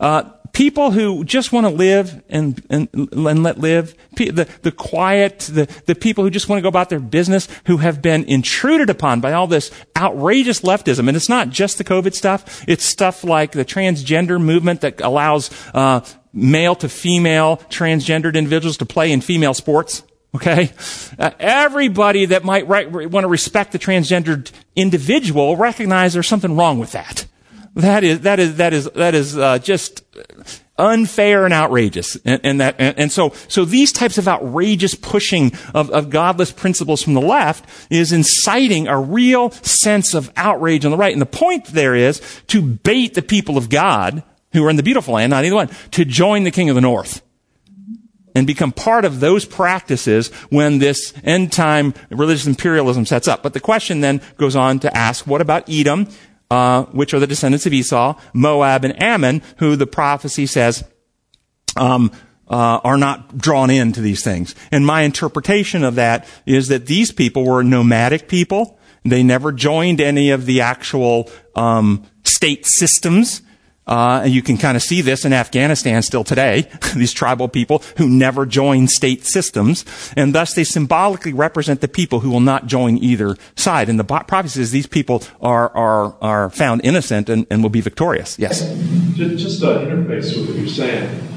uh, 0.00 0.30
people 0.52 0.90
who 0.90 1.24
just 1.24 1.52
want 1.52 1.66
to 1.66 1.72
live 1.72 2.22
and, 2.28 2.62
and, 2.70 2.88
and 2.92 3.42
let 3.42 3.58
live, 3.58 3.94
the, 4.16 4.48
the 4.62 4.72
quiet, 4.72 5.40
the, 5.40 5.66
the 5.86 5.94
people 5.94 6.24
who 6.24 6.30
just 6.30 6.48
want 6.48 6.58
to 6.58 6.62
go 6.62 6.68
about 6.68 6.88
their 6.88 7.00
business, 7.00 7.48
who 7.66 7.78
have 7.78 8.02
been 8.02 8.24
intruded 8.24 8.90
upon 8.90 9.20
by 9.20 9.32
all 9.32 9.46
this 9.46 9.70
outrageous 9.96 10.60
leftism. 10.60 11.08
And 11.08 11.16
it's 11.16 11.28
not 11.28 11.50
just 11.50 11.78
the 11.78 11.84
COVID 11.84 12.14
stuff. 12.14 12.64
It's 12.68 12.84
stuff 12.84 13.24
like 13.24 13.52
the 13.52 13.64
transgender 13.64 14.40
movement 14.40 14.80
that 14.82 15.00
allows 15.00 15.50
uh, 15.74 16.04
male 16.32 16.74
to 16.76 16.88
female 16.88 17.58
transgendered 17.68 18.34
individuals 18.34 18.76
to 18.78 18.86
play 18.86 19.12
in 19.12 19.20
female 19.20 19.54
sports. 19.54 20.02
Okay? 20.34 20.70
Uh, 21.18 21.30
everybody 21.40 22.26
that 22.26 22.44
might 22.44 22.66
right, 22.68 22.90
want 22.90 23.24
to 23.24 23.28
respect 23.28 23.72
the 23.72 23.78
transgendered 23.78 24.50
individual 24.76 25.56
recognize 25.56 26.14
there's 26.14 26.28
something 26.28 26.56
wrong 26.56 26.78
with 26.78 26.92
that. 26.92 27.26
That 27.74 28.02
is, 28.04 28.20
that 28.20 28.40
is, 28.40 28.56
that 28.56 28.72
is, 28.72 28.90
that 28.90 29.14
is, 29.14 29.38
uh, 29.38 29.58
just 29.58 30.02
unfair 30.80 31.44
and 31.44 31.54
outrageous. 31.54 32.16
And, 32.24 32.40
and 32.42 32.60
that, 32.60 32.76
and, 32.78 32.98
and, 32.98 33.12
so, 33.12 33.32
so 33.48 33.64
these 33.64 33.92
types 33.92 34.18
of 34.18 34.26
outrageous 34.26 34.94
pushing 34.94 35.52
of, 35.74 35.90
of 35.90 36.10
godless 36.10 36.50
principles 36.50 37.02
from 37.02 37.14
the 37.14 37.20
left 37.20 37.68
is 37.90 38.12
inciting 38.12 38.88
a 38.88 38.98
real 38.98 39.50
sense 39.50 40.14
of 40.14 40.32
outrage 40.36 40.84
on 40.84 40.90
the 40.90 40.96
right. 40.96 41.12
And 41.12 41.22
the 41.22 41.26
point 41.26 41.66
there 41.66 41.94
is 41.94 42.20
to 42.48 42.62
bait 42.62 43.14
the 43.14 43.22
people 43.22 43.56
of 43.56 43.68
God, 43.68 44.22
who 44.52 44.64
are 44.64 44.70
in 44.70 44.76
the 44.76 44.82
beautiful 44.82 45.14
land, 45.14 45.30
not 45.30 45.44
either 45.44 45.54
one, 45.54 45.70
to 45.92 46.04
join 46.04 46.44
the 46.44 46.50
king 46.50 46.70
of 46.70 46.74
the 46.74 46.80
north 46.80 47.22
and 48.34 48.46
become 48.46 48.72
part 48.72 49.04
of 49.04 49.20
those 49.20 49.44
practices 49.44 50.28
when 50.50 50.78
this 50.78 51.12
end 51.24 51.52
time 51.52 51.94
religious 52.10 52.46
imperialism 52.46 53.04
sets 53.04 53.28
up. 53.28 53.42
But 53.42 53.52
the 53.52 53.60
question 53.60 54.00
then 54.00 54.20
goes 54.36 54.56
on 54.56 54.80
to 54.80 54.96
ask, 54.96 55.26
what 55.26 55.40
about 55.40 55.68
Edom? 55.68 56.08
Uh, 56.50 56.84
which 56.86 57.14
are 57.14 57.20
the 57.20 57.26
descendants 57.26 57.66
of 57.66 57.72
Esau, 57.72 58.18
Moab 58.32 58.84
and 58.84 59.00
Ammon, 59.02 59.42
who 59.58 59.76
the 59.76 59.86
prophecy 59.86 60.46
says 60.46 60.84
um, 61.76 62.10
uh, 62.48 62.80
are 62.82 62.96
not 62.96 63.38
drawn 63.38 63.70
into 63.70 64.00
these 64.00 64.24
things. 64.24 64.54
And 64.72 64.84
my 64.84 65.02
interpretation 65.02 65.84
of 65.84 65.94
that 65.94 66.26
is 66.46 66.68
that 66.68 66.86
these 66.86 67.12
people 67.12 67.44
were 67.44 67.62
nomadic 67.62 68.28
people. 68.28 68.78
They 69.04 69.22
never 69.22 69.52
joined 69.52 70.00
any 70.00 70.30
of 70.30 70.46
the 70.46 70.60
actual 70.60 71.30
um, 71.54 72.04
state 72.24 72.66
systems. 72.66 73.42
Uh, 73.90 74.20
and 74.24 74.32
you 74.32 74.40
can 74.40 74.56
kind 74.56 74.76
of 74.76 74.82
see 74.82 75.00
this 75.00 75.24
in 75.24 75.32
Afghanistan 75.32 76.00
still 76.02 76.22
today. 76.22 76.68
These 76.94 77.12
tribal 77.12 77.48
people 77.48 77.82
who 77.96 78.08
never 78.08 78.46
join 78.46 78.86
state 78.86 79.26
systems, 79.26 79.84
and 80.16 80.32
thus 80.32 80.54
they 80.54 80.64
symbolically 80.64 81.32
represent 81.32 81.80
the 81.80 81.88
people 81.88 82.20
who 82.20 82.30
will 82.30 82.40
not 82.40 82.66
join 82.66 82.96
either 82.98 83.36
side. 83.56 83.88
And 83.88 83.98
the 83.98 84.04
prophecy 84.04 84.62
is 84.62 84.70
these 84.70 84.86
people 84.86 85.24
are 85.42 85.70
are 85.76 86.14
are 86.20 86.50
found 86.50 86.82
innocent 86.84 87.28
and, 87.28 87.46
and 87.50 87.62
will 87.62 87.70
be 87.70 87.80
victorious. 87.80 88.38
Yes. 88.38 88.60
Just, 89.16 89.60
to 89.60 89.70
uh, 89.70 89.84
interface 89.84 90.36
with 90.36 90.48
what 90.48 90.56
you're 90.56 90.68
saying. 90.68 91.28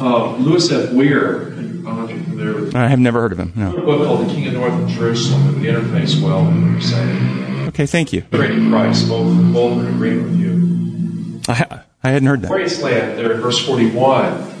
Uh, 0.00 0.36
Louis 0.36 0.70
F. 0.72 0.92
Were, 0.92 1.52
I 1.52 1.54
don't 1.54 1.84
know 1.84 2.04
if 2.04 2.10
you're 2.10 2.24
familiar 2.24 2.60
with. 2.60 2.74
I 2.74 2.88
have 2.88 2.98
never 2.98 3.20
heard 3.20 3.32
of 3.32 3.38
him. 3.38 3.52
No. 3.54 3.76
a 3.76 3.80
book 3.80 4.06
called 4.06 4.28
The 4.28 4.34
King 4.34 4.48
of 4.48 4.54
North 4.54 4.72
of 4.72 4.88
Jerusalem. 4.88 5.48
It 5.64 5.72
would 5.72 5.84
interface 5.84 6.20
well 6.20 6.44
with 6.44 6.54
what 6.54 6.70
you're 6.72 6.80
saying. 6.80 7.68
Okay, 7.68 7.86
thank 7.86 8.12
you. 8.12 8.22
Great 8.32 8.58
Christ, 8.68 9.08
both 9.08 9.52
both 9.52 9.78
in 9.78 9.86
agreement 9.86 10.30
with 10.30 10.40
you. 10.40 11.40
I, 11.48 11.83
I 12.04 12.10
hadn't 12.10 12.28
heard 12.28 12.42
that. 12.42 12.48
Glorious 12.48 12.82
land, 12.82 13.18
there 13.18 13.32
in 13.32 13.40
verse 13.40 13.64
41, 13.64 14.52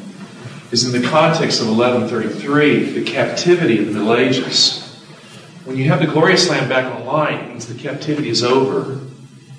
is 0.72 0.86
in 0.86 0.98
the 0.98 1.06
context 1.06 1.60
of 1.60 1.68
1133, 1.68 2.92
the 2.92 3.04
captivity 3.04 3.78
of 3.78 3.86
the 3.86 3.92
Middle 3.92 4.14
Ages. 4.14 4.80
When 5.66 5.76
you 5.76 5.84
have 5.90 6.00
the 6.00 6.06
glorious 6.06 6.48
land 6.48 6.70
back 6.70 6.90
online, 6.94 7.34
it 7.34 7.48
means 7.50 7.66
the 7.66 7.78
captivity 7.80 8.30
is 8.30 8.42
over. 8.42 8.98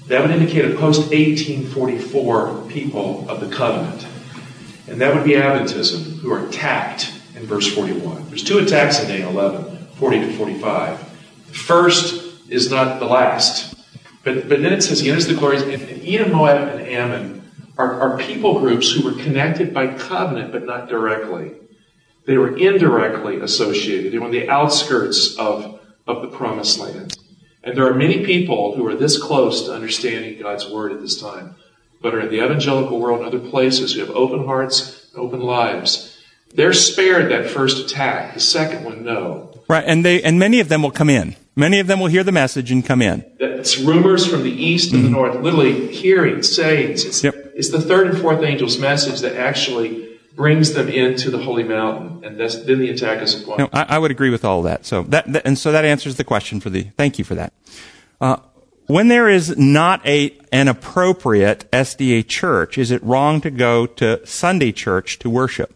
That 0.07 0.21
would 0.23 0.31
indicate 0.31 0.65
a 0.65 0.75
post 0.75 1.11
1844 1.11 2.69
people 2.69 3.29
of 3.29 3.39
the 3.39 3.55
covenant. 3.55 4.07
And 4.87 4.99
that 5.01 5.13
would 5.13 5.23
be 5.23 5.33
Adventism, 5.33 6.17
who 6.19 6.33
are 6.33 6.47
attacked 6.47 7.13
in 7.35 7.45
verse 7.45 7.71
41. 7.71 8.29
There's 8.29 8.43
two 8.43 8.57
attacks 8.57 8.99
in 8.99 9.09
Daniel 9.09 9.29
11, 9.29 9.89
40 9.93 10.19
to 10.21 10.37
45. 10.37 10.99
The 11.47 11.53
first 11.53 12.49
is 12.49 12.71
not 12.71 12.99
the 12.99 13.05
last. 13.05 13.75
But, 14.23 14.49
but 14.49 14.63
then 14.63 14.73
it 14.73 14.81
says 14.81 15.01
he 15.01 15.11
enters 15.11 15.27
the 15.27 15.35
glories, 15.35 15.61
and, 15.61 15.71
and 15.73 16.01
Edom, 16.03 16.31
Moab, 16.31 16.79
and 16.79 16.81
Ammon 16.87 17.34
are, 17.77 17.99
are 17.99 18.17
people 18.17 18.59
groups 18.59 18.91
who 18.91 19.03
were 19.03 19.21
connected 19.21 19.73
by 19.73 19.87
covenant, 19.87 20.51
but 20.51 20.65
not 20.65 20.89
directly. 20.89 21.53
They 22.25 22.37
were 22.37 22.57
indirectly 22.57 23.39
associated. 23.39 24.11
They 24.11 24.17
were 24.17 24.25
on 24.25 24.31
the 24.31 24.49
outskirts 24.49 25.37
of, 25.37 25.79
of 26.07 26.21
the 26.21 26.27
promised 26.29 26.79
land. 26.79 27.17
And 27.63 27.77
there 27.77 27.87
are 27.87 27.93
many 27.93 28.25
people 28.25 28.75
who 28.75 28.85
are 28.87 28.95
this 28.95 29.21
close 29.21 29.65
to 29.65 29.73
understanding 29.73 30.39
God's 30.39 30.69
word 30.69 30.91
at 30.91 31.01
this 31.01 31.19
time, 31.19 31.55
but 32.01 32.13
are 32.13 32.21
in 32.21 32.29
the 32.29 32.43
evangelical 32.43 32.99
world 32.99 33.19
and 33.19 33.27
other 33.27 33.49
places 33.49 33.93
who 33.93 33.99
have 34.01 34.11
open 34.11 34.45
hearts, 34.45 35.07
open 35.15 35.41
lives. 35.41 36.17
They're 36.53 36.73
spared 36.73 37.31
that 37.31 37.49
first 37.49 37.83
attack. 37.83 38.33
The 38.33 38.39
second 38.39 38.85
one, 38.85 39.03
no. 39.03 39.51
Right, 39.67 39.83
and 39.85 40.05
they 40.05 40.21
and 40.21 40.37
many 40.37 40.59
of 40.59 40.69
them 40.69 40.83
will 40.83 40.91
come 40.91 41.09
in. 41.09 41.35
Many 41.55 41.79
of 41.79 41.87
them 41.87 41.99
will 41.99 42.07
hear 42.07 42.23
the 42.23 42.31
message 42.31 42.71
and 42.71 42.85
come 42.85 43.01
in. 43.01 43.25
It's 43.39 43.79
rumors 43.79 44.27
from 44.27 44.43
the 44.43 44.51
east 44.51 44.91
and 44.91 45.03
mm-hmm. 45.03 45.13
the 45.13 45.19
north, 45.19 45.35
literally 45.41 45.87
hearing, 45.93 46.43
sayings. 46.43 47.03
It's, 47.03 47.23
yep. 47.23 47.44
It's 47.55 47.69
the 47.69 47.81
third 47.81 48.07
and 48.07 48.19
fourth 48.19 48.43
angel's 48.43 48.77
message 48.77 49.21
that 49.21 49.35
actually 49.35 50.19
brings 50.35 50.73
them 50.73 50.89
into 50.89 51.31
the 51.31 51.37
holy 51.37 51.63
mountain, 51.63 52.23
and 52.25 52.37
then 52.37 52.79
the 52.79 52.89
attack 52.89 53.21
is 53.21 53.41
applied. 53.41 53.59
No, 53.59 53.69
I, 53.71 53.85
I, 53.95 53.99
would 53.99 54.11
agree 54.11 54.29
with 54.29 54.43
all 54.43 54.61
that. 54.63 54.85
So 54.85 55.03
that, 55.03 55.31
that, 55.31 55.45
and 55.45 55.57
so 55.57 55.71
that 55.71 55.85
answers 55.85 56.17
the 56.17 56.25
question 56.25 56.59
for 56.59 56.69
the. 56.69 56.83
Thank 56.97 57.17
you 57.17 57.23
for 57.23 57.35
that. 57.35 57.53
Uh, 58.19 58.37
when 58.87 59.07
there 59.07 59.29
is 59.29 59.57
not 59.57 60.05
a 60.05 60.37
an 60.51 60.67
appropriate 60.67 61.69
SDA 61.71 62.27
church, 62.27 62.77
is 62.77 62.91
it 62.91 63.01
wrong 63.01 63.39
to 63.41 63.49
go 63.49 63.85
to 63.85 64.25
Sunday 64.27 64.73
church 64.73 65.17
to 65.19 65.29
worship? 65.29 65.73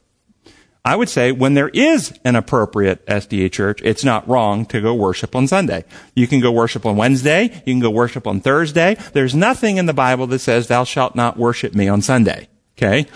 I 0.86 0.96
would 0.96 1.10
say 1.10 1.32
when 1.32 1.54
there 1.54 1.70
is 1.70 2.18
an 2.24 2.36
appropriate 2.36 3.06
SDA 3.06 3.52
church, 3.52 3.82
it's 3.84 4.04
not 4.04 4.28
wrong 4.28 4.66
to 4.68 4.82
go 4.82 4.96
worship 4.96 5.36
on 5.36 5.48
Sunday. 5.48 5.84
You 6.16 6.26
can 6.26 6.40
go 6.40 6.52
worship 6.52 6.86
on 6.86 6.96
Wednesday. 6.96 7.44
You 7.66 7.74
can 7.74 7.80
go 7.80 7.90
worship 7.90 8.26
on 8.26 8.40
Thursday. 8.40 8.96
There's 9.14 9.36
nothing 9.36 9.78
in 9.78 9.86
the 9.88 9.94
Bible 9.94 10.28
that 10.28 10.40
says 10.40 10.68
thou 10.68 10.86
shalt 10.86 11.16
not 11.16 11.38
worship 11.38 11.76
me 11.76 11.88
on 11.90 12.02
Sunday. 12.02 12.48
Okay? 12.78 13.08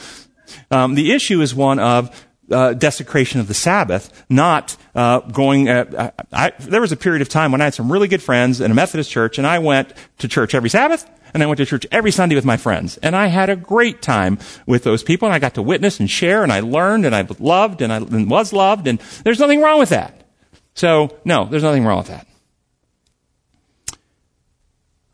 Um, 0.72 0.96
the 0.96 1.14
issue 1.14 1.42
is 1.42 1.56
one 1.56 1.80
of 1.80 2.26
uh, 2.52 2.74
desecration 2.74 3.40
of 3.40 3.48
the 3.48 3.54
Sabbath, 3.54 4.26
not 4.30 4.76
uh, 4.94 5.22
going. 5.22 5.70
Uh, 5.70 6.12
I, 6.32 6.52
there 6.60 6.82
was 6.82 6.92
a 6.92 6.98
period 6.98 7.22
of 7.22 7.30
time 7.30 7.52
when 7.52 7.62
I 7.62 7.66
had 7.66 7.74
some 7.74 7.92
really 7.92 8.10
good 8.10 8.22
friends 8.22 8.60
in 8.60 8.70
a 8.70 8.74
Methodist 8.74 9.10
church, 9.10 9.38
and 9.38 9.48
I 9.48 9.60
went 9.60 9.94
to 10.20 10.28
church 10.28 10.54
every 10.54 10.70
Sabbath, 10.70 11.10
and 11.34 11.42
I 11.42 11.46
went 11.46 11.58
to 11.58 11.66
church 11.66 11.86
every 11.92 12.12
Sunday 12.12 12.36
with 12.36 12.46
my 12.46 12.58
friends, 12.58 12.98
and 12.98 13.16
I 13.16 13.28
had 13.28 13.50
a 13.50 13.56
great 13.56 14.02
time 14.02 14.38
with 14.66 14.84
those 14.84 15.04
people, 15.04 15.28
and 15.28 15.36
I 15.36 15.40
got 15.40 15.56
to 15.56 15.62
witness 15.62 16.00
and 16.00 16.10
share, 16.10 16.44
and 16.44 16.52
I 16.52 16.60
learned, 16.60 17.06
and 17.06 17.16
I 17.16 17.28
loved, 17.40 17.82
and 17.82 17.92
I 17.92 17.98
and 17.98 18.30
was 18.30 18.54
loved, 18.54 18.88
and 18.88 19.00
there's 19.24 19.40
nothing 19.40 19.62
wrong 19.62 19.80
with 19.80 19.90
that. 19.90 20.28
So, 20.76 21.18
no, 21.24 21.46
there's 21.46 21.64
nothing 21.64 21.86
wrong 21.86 22.00
with 22.00 22.08
that. 22.08 22.28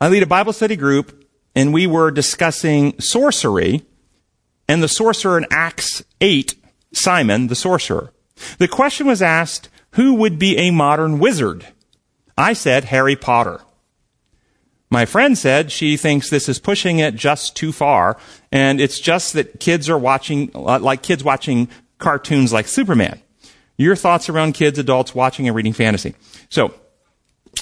I 0.00 0.08
lead 0.08 0.22
a 0.22 0.26
Bible 0.26 0.52
study 0.52 0.76
group, 0.76 1.28
and 1.54 1.74
we 1.74 1.86
were 1.86 2.10
discussing 2.10 2.98
sorcery, 3.00 3.84
and 4.68 4.82
the 4.82 4.88
sorcerer 4.88 5.36
in 5.36 5.46
Acts 5.50 6.02
8 6.20 6.54
Simon 6.92 7.46
the 7.46 7.54
sorcerer. 7.54 8.12
The 8.58 8.68
question 8.68 9.06
was 9.06 9.22
asked, 9.22 9.68
who 9.92 10.14
would 10.14 10.38
be 10.38 10.56
a 10.56 10.70
modern 10.70 11.18
wizard? 11.18 11.66
I 12.36 12.52
said 12.52 12.84
Harry 12.84 13.16
Potter. 13.16 13.60
My 14.90 15.06
friend 15.06 15.38
said 15.38 15.70
she 15.70 15.96
thinks 15.96 16.30
this 16.30 16.48
is 16.48 16.58
pushing 16.58 16.98
it 16.98 17.14
just 17.14 17.54
too 17.54 17.70
far, 17.70 18.16
and 18.50 18.80
it's 18.80 18.98
just 18.98 19.34
that 19.34 19.60
kids 19.60 19.88
are 19.88 19.98
watching, 19.98 20.50
uh, 20.54 20.80
like 20.80 21.02
kids 21.02 21.22
watching 21.22 21.68
cartoons 21.98 22.52
like 22.52 22.66
Superman. 22.66 23.20
Your 23.76 23.94
thoughts 23.94 24.28
around 24.28 24.54
kids, 24.54 24.78
adults 24.78 25.14
watching 25.14 25.46
and 25.46 25.54
reading 25.54 25.72
fantasy. 25.72 26.14
So, 26.48 26.74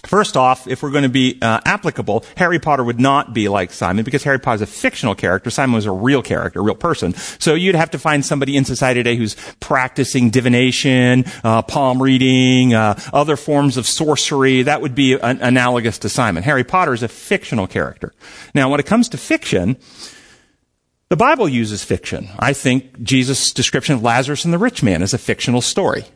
First 0.08 0.38
off, 0.38 0.66
if 0.66 0.82
we're 0.82 0.90
going 0.90 1.02
to 1.02 1.10
be 1.10 1.36
uh, 1.42 1.60
applicable, 1.66 2.24
Harry 2.38 2.58
Potter 2.58 2.82
would 2.82 2.98
not 2.98 3.34
be 3.34 3.50
like 3.50 3.74
Simon 3.74 4.06
because 4.06 4.22
Harry 4.22 4.38
Potter 4.38 4.54
is 4.54 4.62
a 4.62 4.66
fictional 4.66 5.14
character. 5.14 5.50
Simon 5.50 5.74
was 5.74 5.84
a 5.84 5.92
real 5.92 6.22
character, 6.22 6.60
a 6.60 6.62
real 6.62 6.74
person. 6.74 7.12
So 7.38 7.52
you'd 7.52 7.74
have 7.74 7.90
to 7.90 7.98
find 7.98 8.24
somebody 8.24 8.56
in 8.56 8.64
society 8.64 9.00
today 9.00 9.16
who's 9.16 9.36
practicing 9.60 10.30
divination, 10.30 11.26
uh, 11.44 11.60
palm 11.60 12.02
reading, 12.02 12.72
uh, 12.72 12.98
other 13.12 13.36
forms 13.36 13.76
of 13.76 13.86
sorcery. 13.86 14.62
That 14.62 14.80
would 14.80 14.94
be 14.94 15.12
an- 15.12 15.42
analogous 15.42 15.98
to 15.98 16.08
Simon. 16.08 16.42
Harry 16.42 16.64
Potter 16.64 16.94
is 16.94 17.02
a 17.02 17.08
fictional 17.08 17.66
character. 17.66 18.14
Now, 18.54 18.70
when 18.70 18.80
it 18.80 18.86
comes 18.86 19.10
to 19.10 19.18
fiction, 19.18 19.76
the 21.10 21.16
Bible 21.16 21.50
uses 21.50 21.84
fiction. 21.84 22.30
I 22.38 22.54
think 22.54 23.02
Jesus' 23.02 23.52
description 23.52 23.94
of 23.94 24.02
Lazarus 24.02 24.46
and 24.46 24.54
the 24.54 24.58
rich 24.58 24.82
man 24.82 25.02
is 25.02 25.12
a 25.12 25.18
fictional 25.18 25.60
story. 25.60 26.06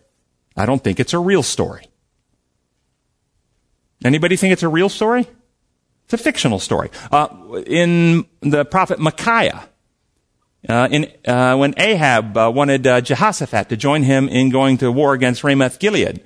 I 0.57 0.64
don't 0.64 0.83
think 0.83 0.98
it's 0.98 1.12
a 1.12 1.18
real 1.18 1.42
story. 1.42 1.88
Anybody 4.05 4.37
think 4.37 4.53
it's 4.53 4.62
a 4.62 4.69
real 4.69 4.88
story? 4.88 5.27
It's 6.05 6.15
a 6.15 6.19
fictional 6.19 6.59
story. 6.59 6.91
Uh, 7.11 7.29
in 7.67 8.27
the 8.41 8.65
prophet 8.65 8.99
Micaiah, 8.99 9.69
uh, 10.69 10.88
in, 10.91 11.11
uh, 11.27 11.57
when 11.57 11.75
Ahab 11.77 12.37
uh, 12.37 12.51
wanted 12.55 12.87
uh, 12.87 13.01
Jehoshaphat 13.01 13.69
to 13.69 13.77
join 13.77 14.03
him 14.03 14.29
in 14.29 14.51
going 14.51 14.79
to 14.79 14.93
war 14.93 15.12
against 15.12 15.43
Ramoth 15.43 15.79
Gilead, 15.79 16.23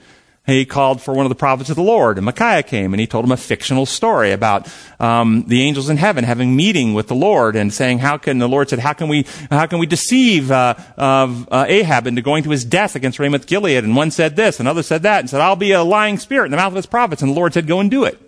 he 0.47 0.65
called 0.65 1.03
for 1.03 1.13
one 1.13 1.27
of 1.27 1.31
the 1.31 1.35
prophets 1.35 1.71
of 1.71 1.77
the 1.77 1.83
Lord, 1.83 2.19
and 2.19 2.25
Micaiah 2.25 2.63
came, 2.63 2.95
and 2.95 3.01
he 3.01 3.07
told 3.07 3.25
him 3.25 3.33
a 3.33 3.37
fictional 3.37 3.85
story 3.85 4.31
about 4.31 4.73
um, 5.01 5.45
the 5.49 5.63
angels 5.63 5.89
in 5.89 5.97
heaven 5.97 6.23
having 6.23 6.55
meeting 6.55 6.95
with 6.95 7.09
the 7.09 7.17
Lord 7.17 7.57
and 7.57 7.75
saying, 7.75 7.99
"How 7.99 8.17
can 8.17 8.39
the 8.39 8.49
Lord 8.49 8.71
said, 8.71 8.79
how 8.79 8.93
can 8.93 9.09
we 9.09 9.27
how 9.51 9.67
can 9.67 9.81
we 9.81 9.87
deceive 9.87 10.53
uh, 10.53 10.75
of, 10.97 11.49
uh, 11.51 11.67
Ahab 11.67 12.07
into 12.07 12.23
going 12.23 12.45
to 12.45 12.51
his 12.51 12.65
death 12.65 12.95
against 12.95 13.19
Ramoth 13.19 13.47
Gilead?" 13.47 13.83
And 13.83 13.97
one 13.97 14.13
said 14.13 14.37
this, 14.37 14.61
another 14.61 14.85
said 14.85 15.03
that, 15.03 15.21
and 15.21 15.29
said, 15.29 15.41
"I'll 15.41 15.57
be 15.57 15.73
a 15.73 15.83
lying 15.83 16.19
spirit 16.19 16.47
in 16.47 16.53
the 16.53 16.57
mouth 16.57 16.73
of 16.73 16.77
his 16.77 16.87
prophets." 16.87 17.23
And 17.23 17.33
the 17.33 17.37
Lord 17.37 17.53
said, 17.53 17.67
"Go 17.67 17.81
and 17.81 17.91
do 17.91 18.05
it." 18.05 18.21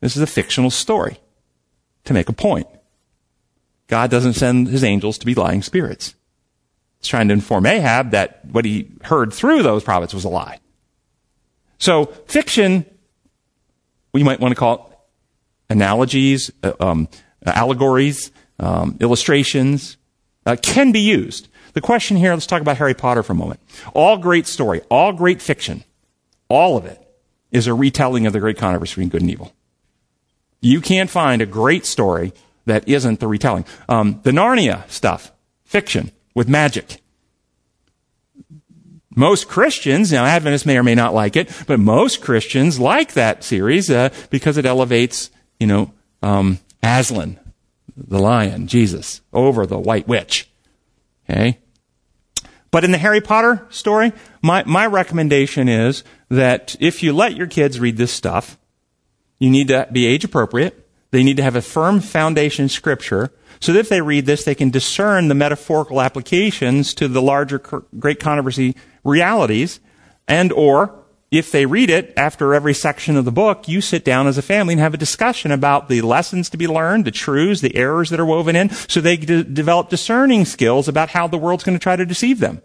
This 0.00 0.16
is 0.16 0.22
a 0.22 0.26
fictional 0.26 0.70
story 0.70 1.18
to 2.04 2.12
make 2.12 2.28
a 2.28 2.32
point. 2.32 2.66
God 3.86 4.10
doesn't 4.10 4.34
send 4.34 4.68
his 4.68 4.82
angels 4.82 5.18
to 5.18 5.26
be 5.26 5.34
lying 5.34 5.62
spirits. 5.62 6.14
He's 6.98 7.08
trying 7.08 7.28
to 7.28 7.34
inform 7.34 7.66
Ahab 7.66 8.10
that 8.10 8.44
what 8.50 8.64
he 8.64 8.88
heard 9.02 9.32
through 9.32 9.62
those 9.62 9.84
prophets 9.84 10.14
was 10.14 10.24
a 10.24 10.28
lie. 10.28 10.58
So 11.80 12.06
fiction, 12.26 12.84
we 14.12 14.22
might 14.22 14.38
want 14.38 14.52
to 14.52 14.56
call 14.56 14.74
it 14.74 14.96
analogies, 15.72 16.50
uh, 16.62 16.72
um, 16.78 17.08
allegories, 17.44 18.30
um, 18.60 18.96
illustrations, 19.00 19.96
uh, 20.46 20.56
can 20.62 20.92
be 20.92 21.00
used. 21.00 21.48
The 21.72 21.80
question 21.80 22.16
here, 22.16 22.32
let's 22.32 22.46
talk 22.46 22.60
about 22.60 22.76
Harry 22.76 22.94
Potter 22.94 23.22
for 23.22 23.32
a 23.32 23.36
moment. 23.36 23.60
All 23.94 24.16
great 24.18 24.46
story, 24.46 24.82
all 24.90 25.12
great 25.12 25.40
fiction, 25.40 25.84
all 26.48 26.76
of 26.76 26.84
it 26.84 27.00
is 27.50 27.66
a 27.66 27.74
retelling 27.74 28.26
of 28.26 28.32
the 28.32 28.40
great 28.40 28.58
controversy 28.58 28.92
between 28.92 29.08
good 29.08 29.22
and 29.22 29.30
evil. 29.30 29.52
You 30.60 30.80
can't 30.80 31.08
find 31.08 31.40
a 31.40 31.46
great 31.46 31.86
story 31.86 32.32
that 32.66 32.88
isn't 32.88 33.20
the 33.20 33.26
retelling. 33.26 33.64
Um, 33.88 34.20
the 34.22 34.30
Narnia 34.30 34.88
stuff, 34.90 35.32
fiction 35.64 36.12
with 36.34 36.48
magic. 36.48 37.00
Most 39.14 39.48
Christians, 39.48 40.12
now 40.12 40.24
Adventists 40.24 40.66
may 40.66 40.78
or 40.78 40.84
may 40.84 40.94
not 40.94 41.14
like 41.14 41.36
it, 41.36 41.50
but 41.66 41.80
most 41.80 42.20
Christians 42.20 42.78
like 42.78 43.14
that 43.14 43.42
series 43.42 43.90
uh, 43.90 44.10
because 44.30 44.56
it 44.56 44.66
elevates, 44.66 45.30
you 45.58 45.66
know, 45.66 45.92
um, 46.22 46.58
Aslan, 46.82 47.38
the 47.96 48.20
lion, 48.20 48.68
Jesus, 48.68 49.20
over 49.32 49.66
the 49.66 49.78
white 49.78 50.06
witch. 50.06 50.48
Okay? 51.28 51.58
But 52.70 52.84
in 52.84 52.92
the 52.92 52.98
Harry 52.98 53.20
Potter 53.20 53.66
story, 53.70 54.12
my, 54.42 54.62
my 54.64 54.86
recommendation 54.86 55.68
is 55.68 56.04
that 56.28 56.76
if 56.78 57.02
you 57.02 57.12
let 57.12 57.36
your 57.36 57.48
kids 57.48 57.80
read 57.80 57.96
this 57.96 58.12
stuff, 58.12 58.58
you 59.40 59.50
need 59.50 59.68
to 59.68 59.88
be 59.90 60.06
age 60.06 60.24
appropriate. 60.24 60.88
They 61.10 61.24
need 61.24 61.38
to 61.38 61.42
have 61.42 61.56
a 61.56 61.62
firm 61.62 62.00
foundation 62.00 62.68
scripture 62.68 63.32
so 63.58 63.72
that 63.72 63.80
if 63.80 63.88
they 63.88 64.00
read 64.00 64.26
this, 64.26 64.44
they 64.44 64.54
can 64.54 64.70
discern 64.70 65.26
the 65.26 65.34
metaphorical 65.34 66.00
applications 66.00 66.94
to 66.94 67.08
the 67.08 67.20
larger 67.20 67.58
great 67.98 68.20
controversy 68.20 68.76
realities, 69.04 69.80
and 70.28 70.52
or 70.52 71.00
if 71.30 71.52
they 71.52 71.64
read 71.64 71.90
it 71.90 72.12
after 72.16 72.54
every 72.54 72.74
section 72.74 73.16
of 73.16 73.24
the 73.24 73.32
book, 73.32 73.68
you 73.68 73.80
sit 73.80 74.04
down 74.04 74.26
as 74.26 74.36
a 74.36 74.42
family 74.42 74.74
and 74.74 74.80
have 74.80 74.94
a 74.94 74.98
discussion 74.98 75.52
about 75.52 75.88
the 75.88 76.00
lessons 76.00 76.50
to 76.50 76.56
be 76.56 76.66
learned, 76.66 77.04
the 77.04 77.12
truths, 77.12 77.60
the 77.60 77.76
errors 77.76 78.10
that 78.10 78.18
are 78.18 78.26
woven 78.26 78.56
in, 78.56 78.70
so 78.70 79.00
they 79.00 79.16
d- 79.16 79.44
develop 79.44 79.88
discerning 79.90 80.44
skills 80.44 80.88
about 80.88 81.10
how 81.10 81.28
the 81.28 81.38
world's 81.38 81.62
going 81.62 81.78
to 81.78 81.82
try 81.82 81.94
to 81.94 82.04
deceive 82.04 82.40
them. 82.40 82.62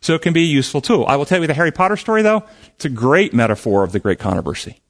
So 0.00 0.14
it 0.14 0.22
can 0.22 0.32
be 0.32 0.44
a 0.44 0.46
useful 0.46 0.80
tool. 0.80 1.04
I 1.06 1.16
will 1.16 1.26
tell 1.26 1.40
you 1.40 1.46
the 1.46 1.54
Harry 1.54 1.72
Potter 1.72 1.96
story 1.96 2.22
though, 2.22 2.44
it's 2.76 2.84
a 2.84 2.90
great 2.90 3.34
metaphor 3.34 3.84
of 3.84 3.92
the 3.92 3.98
great 3.98 4.18
controversy. 4.18 4.80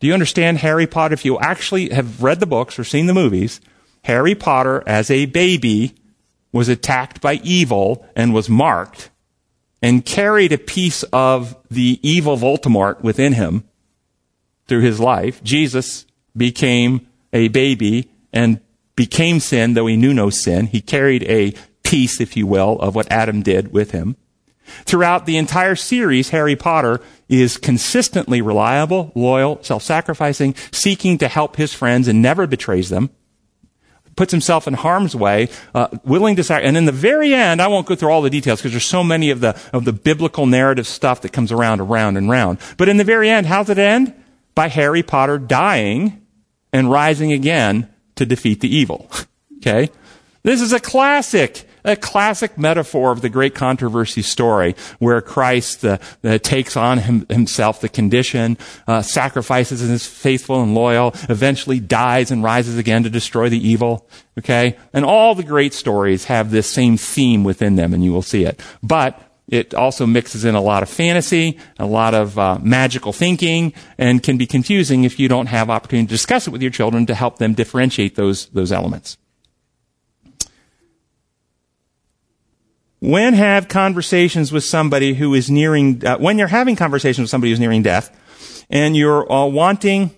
Do 0.00 0.06
you 0.06 0.14
understand 0.14 0.58
Harry 0.58 0.86
Potter? 0.86 1.14
If 1.14 1.24
you 1.24 1.38
actually 1.38 1.90
have 1.90 2.22
read 2.22 2.40
the 2.40 2.46
books 2.46 2.78
or 2.78 2.84
seen 2.84 3.06
the 3.06 3.14
movies, 3.14 3.60
Harry 4.04 4.34
Potter 4.34 4.82
as 4.86 5.10
a 5.10 5.26
baby 5.26 5.94
was 6.52 6.68
attacked 6.68 7.20
by 7.20 7.34
evil 7.44 8.04
and 8.16 8.34
was 8.34 8.48
marked 8.48 9.10
and 9.82 10.04
carried 10.04 10.52
a 10.52 10.58
piece 10.58 11.02
of 11.04 11.56
the 11.70 11.98
evil 12.02 12.36
Voldemort 12.36 13.02
within 13.02 13.32
him 13.34 13.64
through 14.66 14.80
his 14.80 15.00
life. 15.00 15.42
Jesus 15.42 16.06
became 16.36 17.06
a 17.32 17.48
baby 17.48 18.10
and 18.32 18.60
became 18.96 19.40
sin, 19.40 19.74
though 19.74 19.86
he 19.86 19.96
knew 19.96 20.12
no 20.12 20.30
sin. 20.30 20.66
He 20.66 20.80
carried 20.80 21.22
a 21.24 21.54
piece, 21.82 22.20
if 22.20 22.36
you 22.36 22.46
will, 22.46 22.78
of 22.80 22.94
what 22.94 23.10
Adam 23.10 23.42
did 23.42 23.72
with 23.72 23.92
him. 23.92 24.16
Throughout 24.84 25.26
the 25.26 25.36
entire 25.36 25.74
series, 25.74 26.28
Harry 26.30 26.54
Potter 26.54 27.00
is 27.28 27.56
consistently 27.56 28.40
reliable, 28.40 29.10
loyal, 29.14 29.58
self-sacrificing, 29.62 30.54
seeking 30.70 31.18
to 31.18 31.28
help 31.28 31.56
his 31.56 31.74
friends 31.74 32.06
and 32.06 32.22
never 32.22 32.46
betrays 32.46 32.90
them 32.90 33.10
puts 34.20 34.32
himself 34.32 34.68
in 34.68 34.74
harm's 34.74 35.16
way, 35.16 35.48
uh, 35.74 35.88
willing 36.04 36.36
to 36.36 36.44
sacrifice. 36.44 36.68
And 36.68 36.76
in 36.76 36.84
the 36.84 36.92
very 36.92 37.32
end, 37.32 37.62
I 37.62 37.68
won't 37.68 37.86
go 37.86 37.94
through 37.94 38.10
all 38.10 38.20
the 38.20 38.28
details 38.28 38.60
because 38.60 38.72
there's 38.72 38.84
so 38.84 39.02
many 39.02 39.30
of 39.30 39.40
the 39.40 39.58
of 39.72 39.86
the 39.86 39.94
biblical 39.94 40.44
narrative 40.44 40.86
stuff 40.86 41.22
that 41.22 41.32
comes 41.32 41.50
around, 41.50 41.80
around, 41.80 42.18
and 42.18 42.28
around. 42.28 42.58
But 42.76 42.90
in 42.90 42.98
the 42.98 43.04
very 43.04 43.30
end, 43.30 43.46
how's 43.46 43.70
it 43.70 43.78
end? 43.78 44.12
By 44.54 44.68
Harry 44.68 45.02
Potter 45.02 45.38
dying 45.38 46.20
and 46.70 46.90
rising 46.90 47.32
again 47.32 47.88
to 48.16 48.26
defeat 48.26 48.60
the 48.60 48.68
evil. 48.68 49.10
okay, 49.56 49.88
this 50.42 50.60
is 50.60 50.74
a 50.74 50.80
classic 50.80 51.66
a 51.84 51.96
classic 51.96 52.58
metaphor 52.58 53.12
of 53.12 53.20
the 53.20 53.28
great 53.28 53.54
controversy 53.54 54.22
story 54.22 54.74
where 54.98 55.20
Christ 55.20 55.84
uh, 55.84 55.98
uh, 56.24 56.38
takes 56.38 56.76
on 56.76 56.98
him, 56.98 57.26
himself 57.28 57.80
the 57.80 57.88
condition, 57.88 58.58
uh, 58.86 59.02
sacrifices 59.02 59.82
and 59.82 59.90
is 59.90 60.06
faithful 60.06 60.62
and 60.62 60.74
loyal, 60.74 61.14
eventually 61.28 61.80
dies 61.80 62.30
and 62.30 62.42
rises 62.42 62.78
again 62.78 63.02
to 63.04 63.10
destroy 63.10 63.48
the 63.48 63.68
evil. 63.68 64.08
Okay? 64.38 64.76
And 64.92 65.04
all 65.04 65.34
the 65.34 65.42
great 65.42 65.74
stories 65.74 66.24
have 66.24 66.50
this 66.50 66.68
same 66.68 66.96
theme 66.96 67.44
within 67.44 67.76
them 67.76 67.94
and 67.94 68.04
you 68.04 68.12
will 68.12 68.22
see 68.22 68.44
it. 68.44 68.60
But 68.82 69.20
it 69.50 69.74
also 69.74 70.06
mixes 70.06 70.44
in 70.44 70.54
a 70.54 70.60
lot 70.60 70.82
of 70.82 70.88
fantasy, 70.88 71.58
a 71.78 71.86
lot 71.86 72.14
of 72.14 72.38
uh, 72.38 72.58
magical 72.62 73.12
thinking, 73.12 73.72
and 73.98 74.22
can 74.22 74.38
be 74.38 74.46
confusing 74.46 75.02
if 75.02 75.18
you 75.18 75.28
don't 75.28 75.46
have 75.46 75.68
opportunity 75.68 76.06
to 76.06 76.10
discuss 76.10 76.46
it 76.46 76.50
with 76.50 76.62
your 76.62 76.70
children 76.70 77.04
to 77.06 77.14
help 77.14 77.38
them 77.38 77.52
differentiate 77.54 78.14
those, 78.14 78.46
those 78.46 78.70
elements. 78.70 79.18
When 83.00 83.34
have 83.34 83.68
conversations 83.68 84.52
with 84.52 84.64
somebody 84.64 85.14
who 85.14 85.34
is 85.34 85.50
nearing, 85.50 86.04
uh, 86.06 86.18
when 86.18 86.38
you're 86.38 86.48
having 86.48 86.76
conversations 86.76 87.24
with 87.24 87.30
somebody 87.30 87.50
who's 87.50 87.60
nearing 87.60 87.82
death, 87.82 88.16
and 88.68 88.96
you're 88.96 89.30
uh, 89.30 89.46
wanting 89.46 90.10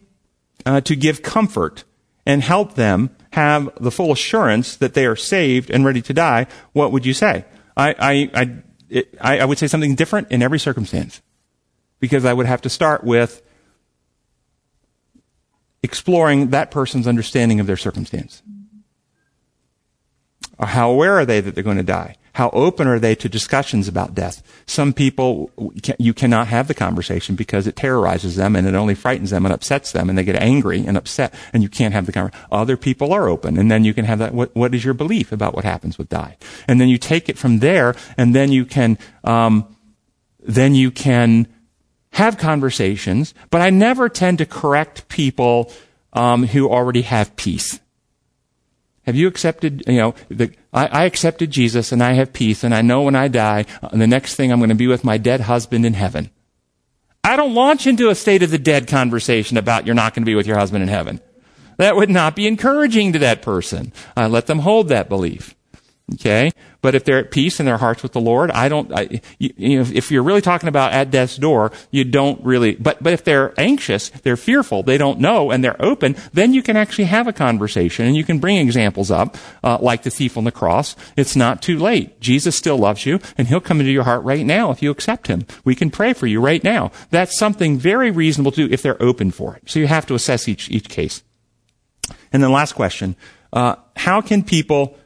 uh, 0.66 0.80
to 0.82 0.94
give 0.94 1.22
comfort 1.22 1.84
and 2.26 2.42
help 2.42 2.74
them 2.74 3.10
have 3.32 3.70
the 3.80 3.90
full 3.90 4.12
assurance 4.12 4.76
that 4.76 4.94
they 4.94 5.06
are 5.06 5.16
saved 5.16 5.70
and 5.70 5.84
ready 5.84 6.02
to 6.02 6.12
die, 6.12 6.46
what 6.72 6.92
would 6.92 7.06
you 7.06 7.14
say? 7.14 7.44
I, 7.76 7.94
I, 7.98 8.30
I, 8.34 8.56
it, 8.90 9.16
I, 9.20 9.38
I 9.38 9.44
would 9.44 9.58
say 9.58 9.66
something 9.66 9.94
different 9.94 10.30
in 10.30 10.42
every 10.42 10.58
circumstance. 10.58 11.22
Because 11.98 12.24
I 12.24 12.32
would 12.32 12.46
have 12.46 12.62
to 12.62 12.68
start 12.68 13.04
with 13.04 13.42
exploring 15.84 16.50
that 16.50 16.70
person's 16.70 17.06
understanding 17.06 17.60
of 17.60 17.66
their 17.66 17.76
circumstance. 17.76 18.42
How 20.58 20.90
aware 20.90 21.14
are 21.14 21.24
they 21.24 21.40
that 21.40 21.54
they're 21.54 21.64
going 21.64 21.76
to 21.76 21.82
die? 21.82 22.16
How 22.34 22.48
open 22.50 22.86
are 22.86 22.98
they 22.98 23.14
to 23.16 23.28
discussions 23.28 23.88
about 23.88 24.14
death? 24.14 24.42
Some 24.66 24.94
people, 24.94 25.50
you 25.98 26.14
cannot 26.14 26.48
have 26.48 26.66
the 26.66 26.74
conversation 26.74 27.36
because 27.36 27.66
it 27.66 27.76
terrorizes 27.76 28.36
them 28.36 28.56
and 28.56 28.66
it 28.66 28.74
only 28.74 28.94
frightens 28.94 29.30
them 29.30 29.44
and 29.44 29.52
upsets 29.52 29.92
them 29.92 30.08
and 30.08 30.16
they 30.16 30.24
get 30.24 30.36
angry 30.36 30.86
and 30.86 30.96
upset 30.96 31.34
and 31.52 31.62
you 31.62 31.68
can't 31.68 31.92
have 31.92 32.06
the 32.06 32.12
conversation. 32.12 32.46
Other 32.50 32.78
people 32.78 33.12
are 33.12 33.28
open 33.28 33.58
and 33.58 33.70
then 33.70 33.84
you 33.84 33.92
can 33.92 34.06
have 34.06 34.18
that. 34.20 34.32
What, 34.32 34.54
what 34.56 34.74
is 34.74 34.82
your 34.82 34.94
belief 34.94 35.30
about 35.30 35.54
what 35.54 35.64
happens 35.64 35.98
with 35.98 36.08
die? 36.08 36.38
And 36.66 36.80
then 36.80 36.88
you 36.88 36.96
take 36.96 37.28
it 37.28 37.36
from 37.36 37.58
there 37.58 37.94
and 38.16 38.34
then 38.34 38.50
you 38.50 38.64
can, 38.64 38.96
um, 39.24 39.76
then 40.40 40.74
you 40.74 40.90
can 40.90 41.46
have 42.12 42.38
conversations, 42.38 43.34
but 43.50 43.60
I 43.60 43.68
never 43.68 44.08
tend 44.08 44.38
to 44.38 44.46
correct 44.46 45.08
people 45.08 45.70
um, 46.14 46.46
who 46.46 46.70
already 46.70 47.02
have 47.02 47.36
peace. 47.36 47.78
Have 49.02 49.16
you 49.16 49.28
accepted, 49.28 49.82
you 49.86 49.98
know, 49.98 50.14
the, 50.28 50.54
I, 50.72 50.86
I, 50.86 51.04
accepted 51.04 51.50
Jesus 51.50 51.92
and 51.92 52.02
I 52.02 52.12
have 52.12 52.32
peace 52.32 52.64
and 52.64 52.74
I 52.74 52.82
know 52.82 53.02
when 53.02 53.14
I 53.14 53.28
die, 53.28 53.66
uh, 53.82 53.88
the 53.88 54.06
next 54.06 54.36
thing 54.36 54.50
I'm 54.50 54.58
going 54.58 54.70
to 54.70 54.74
be 54.74 54.86
with 54.86 55.04
my 55.04 55.18
dead 55.18 55.42
husband 55.42 55.84
in 55.84 55.94
heaven. 55.94 56.30
I 57.24 57.36
don't 57.36 57.54
launch 57.54 57.86
into 57.86 58.08
a 58.08 58.14
state 58.14 58.42
of 58.42 58.50
the 58.50 58.58
dead 58.58 58.88
conversation 58.88 59.56
about 59.56 59.86
you're 59.86 59.94
not 59.94 60.14
going 60.14 60.22
to 60.22 60.30
be 60.30 60.34
with 60.34 60.46
your 60.46 60.58
husband 60.58 60.82
in 60.82 60.88
heaven. 60.88 61.20
That 61.76 61.96
would 61.96 62.10
not 62.10 62.34
be 62.34 62.46
encouraging 62.46 63.12
to 63.12 63.18
that 63.20 63.42
person. 63.42 63.92
I 64.16 64.26
let 64.26 64.46
them 64.46 64.60
hold 64.60 64.88
that 64.88 65.08
belief. 65.08 65.54
Okay? 66.14 66.50
But 66.82 66.96
if 66.96 67.04
they're 67.04 67.18
at 67.18 67.30
peace 67.30 67.60
in 67.60 67.66
their 67.66 67.78
hearts 67.78 68.02
with 68.02 68.12
the 68.12 68.20
Lord, 68.20 68.50
I 68.50 68.68
don't, 68.68 68.92
I, 68.92 69.20
you, 69.38 69.54
you, 69.56 69.78
know, 69.78 69.90
if 69.94 70.10
you're 70.10 70.24
really 70.24 70.40
talking 70.40 70.68
about 70.68 70.92
at 70.92 71.12
death's 71.12 71.36
door, 71.36 71.70
you 71.92 72.02
don't 72.02 72.44
really, 72.44 72.74
but, 72.74 73.00
but 73.00 73.12
if 73.12 73.22
they're 73.22 73.54
anxious, 73.56 74.10
they're 74.10 74.36
fearful, 74.36 74.82
they 74.82 74.98
don't 74.98 75.20
know, 75.20 75.52
and 75.52 75.62
they're 75.62 75.80
open, 75.80 76.16
then 76.32 76.52
you 76.52 76.60
can 76.60 76.76
actually 76.76 77.04
have 77.04 77.28
a 77.28 77.32
conversation 77.32 78.04
and 78.04 78.16
you 78.16 78.24
can 78.24 78.40
bring 78.40 78.56
examples 78.56 79.12
up, 79.12 79.36
uh, 79.62 79.78
like 79.80 80.02
the 80.02 80.10
thief 80.10 80.36
on 80.36 80.42
the 80.42 80.50
cross. 80.50 80.96
It's 81.16 81.36
not 81.36 81.62
too 81.62 81.78
late. 81.78 82.20
Jesus 82.20 82.56
still 82.56 82.78
loves 82.78 83.06
you 83.06 83.20
and 83.38 83.46
he'll 83.46 83.60
come 83.60 83.78
into 83.78 83.92
your 83.92 84.04
heart 84.04 84.24
right 84.24 84.44
now 84.44 84.72
if 84.72 84.82
you 84.82 84.90
accept 84.90 85.28
him. 85.28 85.46
We 85.64 85.76
can 85.76 85.88
pray 85.88 86.12
for 86.14 86.26
you 86.26 86.40
right 86.40 86.64
now. 86.64 86.90
That's 87.10 87.38
something 87.38 87.78
very 87.78 88.10
reasonable 88.10 88.50
to 88.52 88.66
do 88.66 88.74
if 88.74 88.82
they're 88.82 89.00
open 89.00 89.30
for 89.30 89.54
it. 89.54 89.70
So 89.70 89.78
you 89.78 89.86
have 89.86 90.06
to 90.06 90.14
assess 90.14 90.48
each, 90.48 90.68
each 90.68 90.88
case. 90.88 91.22
And 92.32 92.42
then 92.42 92.50
last 92.50 92.72
question, 92.72 93.14
uh, 93.52 93.76
how 93.94 94.20
can 94.20 94.42
people 94.42 94.96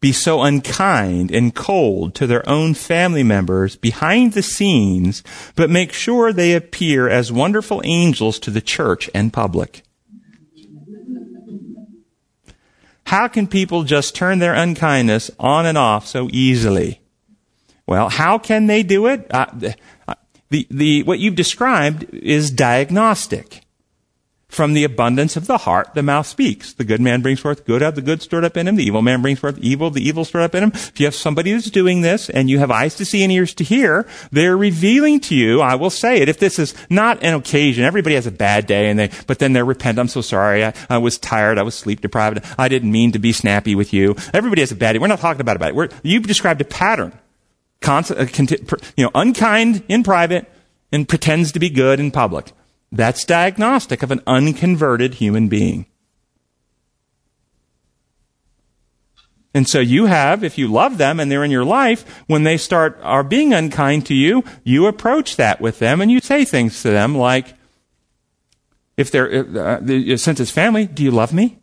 be 0.00 0.12
so 0.12 0.42
unkind 0.42 1.30
and 1.30 1.54
cold 1.54 2.14
to 2.14 2.26
their 2.26 2.46
own 2.48 2.74
family 2.74 3.22
members 3.22 3.76
behind 3.76 4.32
the 4.32 4.42
scenes, 4.42 5.22
but 5.56 5.68
make 5.68 5.92
sure 5.92 6.32
they 6.32 6.54
appear 6.54 7.08
as 7.08 7.30
wonderful 7.30 7.82
angels 7.84 8.38
to 8.38 8.50
the 8.50 8.62
church 8.62 9.10
and 9.14 9.32
public? 9.32 9.82
How 13.04 13.28
can 13.28 13.46
people 13.46 13.82
just 13.82 14.14
turn 14.14 14.38
their 14.38 14.54
unkindness 14.54 15.30
on 15.38 15.66
and 15.66 15.76
off 15.76 16.06
so 16.06 16.28
easily? 16.30 17.00
Well, 17.86 18.08
how 18.08 18.38
can 18.38 18.68
they 18.68 18.84
do 18.84 19.08
it? 19.08 19.26
Uh, 19.30 19.46
the, 20.48 20.66
the, 20.70 21.02
what 21.02 21.18
you've 21.18 21.34
described 21.34 22.04
is 22.14 22.50
diagnostic. 22.50 23.62
From 24.50 24.74
the 24.74 24.82
abundance 24.82 25.36
of 25.36 25.46
the 25.46 25.58
heart, 25.58 25.94
the 25.94 26.02
mouth 26.02 26.26
speaks. 26.26 26.72
The 26.72 26.84
good 26.84 27.00
man 27.00 27.22
brings 27.22 27.38
forth 27.38 27.64
good 27.64 27.84
out 27.84 27.90
of 27.90 27.94
the 27.94 28.02
good 28.02 28.20
stored 28.20 28.44
up 28.44 28.56
in 28.56 28.66
him. 28.66 28.74
The 28.74 28.84
evil 28.84 29.00
man 29.00 29.22
brings 29.22 29.38
forth 29.38 29.56
evil, 29.58 29.90
the 29.90 30.06
evil 30.06 30.24
stored 30.24 30.42
up 30.42 30.56
in 30.56 30.64
him. 30.64 30.72
If 30.74 30.98
you 30.98 31.06
have 31.06 31.14
somebody 31.14 31.52
that's 31.52 31.70
doing 31.70 32.00
this 32.00 32.28
and 32.28 32.50
you 32.50 32.58
have 32.58 32.70
eyes 32.70 32.96
to 32.96 33.04
see 33.04 33.22
and 33.22 33.30
ears 33.30 33.54
to 33.54 33.64
hear, 33.64 34.08
they're 34.32 34.56
revealing 34.56 35.20
to 35.20 35.36
you, 35.36 35.60
I 35.60 35.76
will 35.76 35.88
say 35.88 36.20
it, 36.20 36.28
if 36.28 36.40
this 36.40 36.58
is 36.58 36.74
not 36.90 37.22
an 37.22 37.34
occasion, 37.34 37.84
everybody 37.84 38.16
has 38.16 38.26
a 38.26 38.32
bad 38.32 38.66
day 38.66 38.90
and 38.90 38.98
they, 38.98 39.10
but 39.28 39.38
then 39.38 39.52
they 39.52 39.62
repent, 39.62 40.00
I'm 40.00 40.08
so 40.08 40.20
sorry, 40.20 40.64
I, 40.64 40.74
I 40.88 40.98
was 40.98 41.16
tired, 41.16 41.56
I 41.56 41.62
was 41.62 41.76
sleep 41.76 42.00
deprived, 42.00 42.44
I 42.58 42.66
didn't 42.66 42.90
mean 42.90 43.12
to 43.12 43.20
be 43.20 43.32
snappy 43.32 43.76
with 43.76 43.92
you. 43.92 44.16
Everybody 44.34 44.62
has 44.62 44.72
a 44.72 44.76
bad 44.76 44.94
day. 44.94 44.98
We're 44.98 45.06
not 45.06 45.20
talking 45.20 45.40
about 45.40 45.62
it. 45.62 45.74
We're, 45.74 45.90
you've 46.02 46.26
described 46.26 46.60
a 46.60 46.64
pattern. 46.64 47.12
Constant, 47.80 48.18
uh, 48.18 48.76
you 48.96 49.04
know, 49.04 49.10
unkind 49.14 49.84
in 49.88 50.02
private 50.02 50.50
and 50.92 51.08
pretends 51.08 51.52
to 51.52 51.60
be 51.60 51.70
good 51.70 52.00
in 52.00 52.10
public. 52.10 52.52
That's 52.92 53.24
diagnostic 53.24 54.02
of 54.02 54.10
an 54.10 54.22
unconverted 54.26 55.14
human 55.14 55.48
being. 55.48 55.86
And 59.52 59.68
so 59.68 59.80
you 59.80 60.06
have, 60.06 60.44
if 60.44 60.58
you 60.58 60.68
love 60.68 60.98
them 60.98 61.18
and 61.18 61.30
they're 61.30 61.44
in 61.44 61.50
your 61.50 61.64
life, 61.64 62.22
when 62.26 62.44
they 62.44 62.56
start 62.56 62.98
are 63.02 63.24
being 63.24 63.52
unkind 63.52 64.06
to 64.06 64.14
you, 64.14 64.44
you 64.62 64.86
approach 64.86 65.36
that 65.36 65.60
with 65.60 65.80
them 65.80 66.00
and 66.00 66.10
you 66.10 66.20
say 66.20 66.44
things 66.44 66.82
to 66.82 66.90
them 66.90 67.16
like, 67.16 67.54
if 68.96 69.10
they're, 69.10 69.46
uh, 69.58 70.16
since 70.16 70.40
it's 70.40 70.50
family, 70.50 70.86
do 70.86 71.02
you 71.02 71.10
love 71.10 71.32
me? 71.32 71.58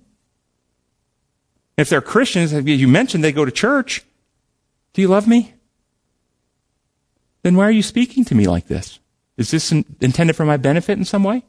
If 1.78 1.90
they're 1.90 2.02
Christians, 2.02 2.52
you 2.52 2.88
mentioned 2.88 3.24
they 3.24 3.32
go 3.32 3.46
to 3.46 3.52
church, 3.52 4.04
do 4.94 5.02
you 5.02 5.08
love 5.08 5.28
me? 5.28 5.54
Then 7.44 7.56
why 7.56 7.66
are 7.66 7.72
you 7.72 7.84
speaking 7.84 8.26
to 8.26 8.36
me 8.36 8.48
like 8.48 8.68
this? 8.68 9.00
Is 9.38 9.52
this 9.52 9.72
in, 9.72 9.86
intended 10.02 10.36
for 10.36 10.46
my 10.46 10.58
benefit 10.58 10.98
in 10.98 11.06
some 11.06 11.24
way? 11.24 11.44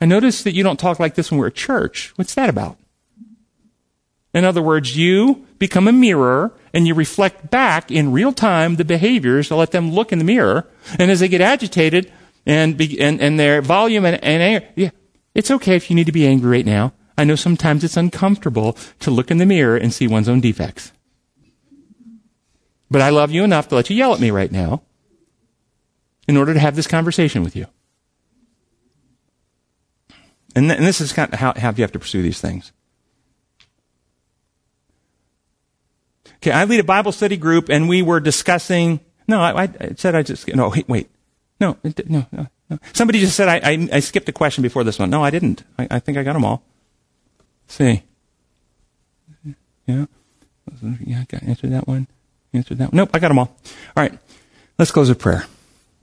I 0.00 0.06
notice 0.06 0.42
that 0.42 0.54
you 0.54 0.62
don't 0.62 0.80
talk 0.80 0.98
like 0.98 1.14
this 1.14 1.30
when 1.30 1.38
we're 1.38 1.48
at 1.48 1.54
church. 1.54 2.12
What's 2.16 2.34
that 2.34 2.48
about? 2.48 2.78
In 4.32 4.44
other 4.44 4.62
words, 4.62 4.96
you 4.96 5.46
become 5.58 5.88
a 5.88 5.92
mirror 5.92 6.52
and 6.72 6.86
you 6.86 6.94
reflect 6.94 7.50
back 7.50 7.90
in 7.90 8.12
real 8.12 8.32
time 8.32 8.76
the 8.76 8.84
behaviors 8.84 9.48
to 9.48 9.56
let 9.56 9.72
them 9.72 9.92
look 9.92 10.12
in 10.12 10.18
the 10.18 10.24
mirror. 10.24 10.66
And 10.98 11.10
as 11.10 11.20
they 11.20 11.28
get 11.28 11.40
agitated 11.40 12.10
and, 12.46 12.76
be, 12.76 12.98
and, 13.00 13.20
and 13.20 13.38
their 13.38 13.60
volume 13.60 14.04
and, 14.06 14.22
and 14.24 14.42
anger, 14.42 14.66
yeah, 14.76 14.90
it's 15.34 15.50
okay 15.50 15.76
if 15.76 15.90
you 15.90 15.96
need 15.96 16.06
to 16.06 16.12
be 16.12 16.26
angry 16.26 16.50
right 16.50 16.66
now. 16.66 16.94
I 17.18 17.24
know 17.24 17.36
sometimes 17.36 17.84
it's 17.84 17.96
uncomfortable 17.96 18.78
to 19.00 19.10
look 19.10 19.30
in 19.30 19.38
the 19.38 19.46
mirror 19.46 19.76
and 19.76 19.92
see 19.92 20.08
one's 20.08 20.28
own 20.28 20.40
defects. 20.40 20.92
But 22.90 23.02
I 23.02 23.10
love 23.10 23.30
you 23.30 23.44
enough 23.44 23.68
to 23.68 23.76
let 23.76 23.88
you 23.88 23.96
yell 23.96 24.14
at 24.14 24.20
me 24.20 24.30
right 24.30 24.50
now 24.50 24.82
in 26.26 26.36
order 26.36 26.52
to 26.52 26.60
have 26.60 26.74
this 26.74 26.88
conversation 26.88 27.44
with 27.44 27.54
you. 27.54 27.66
And, 30.56 30.66
th- 30.66 30.78
and 30.78 30.86
this 30.86 31.00
is 31.00 31.12
kind 31.12 31.32
of 31.32 31.38
how, 31.38 31.54
how 31.56 31.70
you 31.70 31.82
have 31.82 31.92
to 31.92 32.00
pursue 32.00 32.22
these 32.22 32.40
things. 32.40 32.72
Okay, 36.36 36.50
I 36.50 36.64
lead 36.64 36.80
a 36.80 36.84
Bible 36.84 37.12
study 37.12 37.36
group 37.36 37.68
and 37.68 37.88
we 37.88 38.02
were 38.02 38.18
discussing, 38.18 38.98
no, 39.28 39.40
I, 39.40 39.62
I 39.62 39.92
said 39.96 40.14
I 40.16 40.22
just, 40.22 40.48
no, 40.48 40.70
wait, 40.70 40.88
wait. 40.88 41.10
No, 41.60 41.76
no, 41.84 42.26
no, 42.32 42.46
no. 42.70 42.78
Somebody 42.92 43.20
just 43.20 43.36
said 43.36 43.48
I, 43.48 43.56
I, 43.56 43.88
I, 43.92 44.00
skipped 44.00 44.28
a 44.28 44.32
question 44.32 44.62
before 44.62 44.82
this 44.82 44.98
one. 44.98 45.10
No, 45.10 45.22
I 45.22 45.30
didn't. 45.30 45.62
I, 45.78 45.86
I 45.90 45.98
think 45.98 46.16
I 46.16 46.22
got 46.22 46.32
them 46.32 46.44
all. 46.44 46.62
Let's 47.64 47.74
see. 47.74 48.02
Yeah. 49.86 50.06
Yeah, 51.04 51.20
I 51.20 51.24
got 51.24 51.42
answer 51.42 51.66
that 51.66 51.86
one 51.86 52.06
answered 52.52 52.78
that? 52.78 52.92
Nope, 52.92 53.10
I 53.14 53.18
got 53.18 53.28
them 53.28 53.38
all. 53.38 53.56
All 53.96 54.02
right, 54.02 54.18
let's 54.78 54.90
close 54.90 55.08
with 55.08 55.18
prayer. 55.18 55.44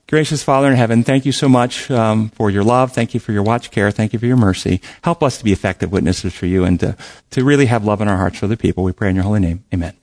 Gracious 0.08 0.42
Father 0.42 0.68
in 0.68 0.76
heaven, 0.76 1.04
thank 1.04 1.26
you 1.26 1.32
so 1.32 1.50
much 1.50 1.90
um, 1.90 2.30
for 2.30 2.50
your 2.50 2.64
love. 2.64 2.92
Thank 2.92 3.12
you 3.12 3.20
for 3.20 3.32
your 3.32 3.42
watch 3.42 3.70
care. 3.70 3.90
Thank 3.90 4.14
you 4.14 4.18
for 4.18 4.24
your 4.24 4.38
mercy. 4.38 4.80
Help 5.02 5.22
us 5.22 5.36
to 5.36 5.44
be 5.44 5.52
effective 5.52 5.92
witnesses 5.92 6.32
for 6.32 6.46
you 6.46 6.64
and 6.64 6.80
to, 6.80 6.96
to 7.32 7.44
really 7.44 7.66
have 7.66 7.84
love 7.84 8.00
in 8.00 8.08
our 8.08 8.16
hearts 8.16 8.38
for 8.38 8.46
the 8.46 8.56
people. 8.56 8.84
We 8.84 8.92
pray 8.92 9.10
in 9.10 9.16
your 9.16 9.24
holy 9.24 9.40
name. 9.40 9.64
Amen. 9.72 9.94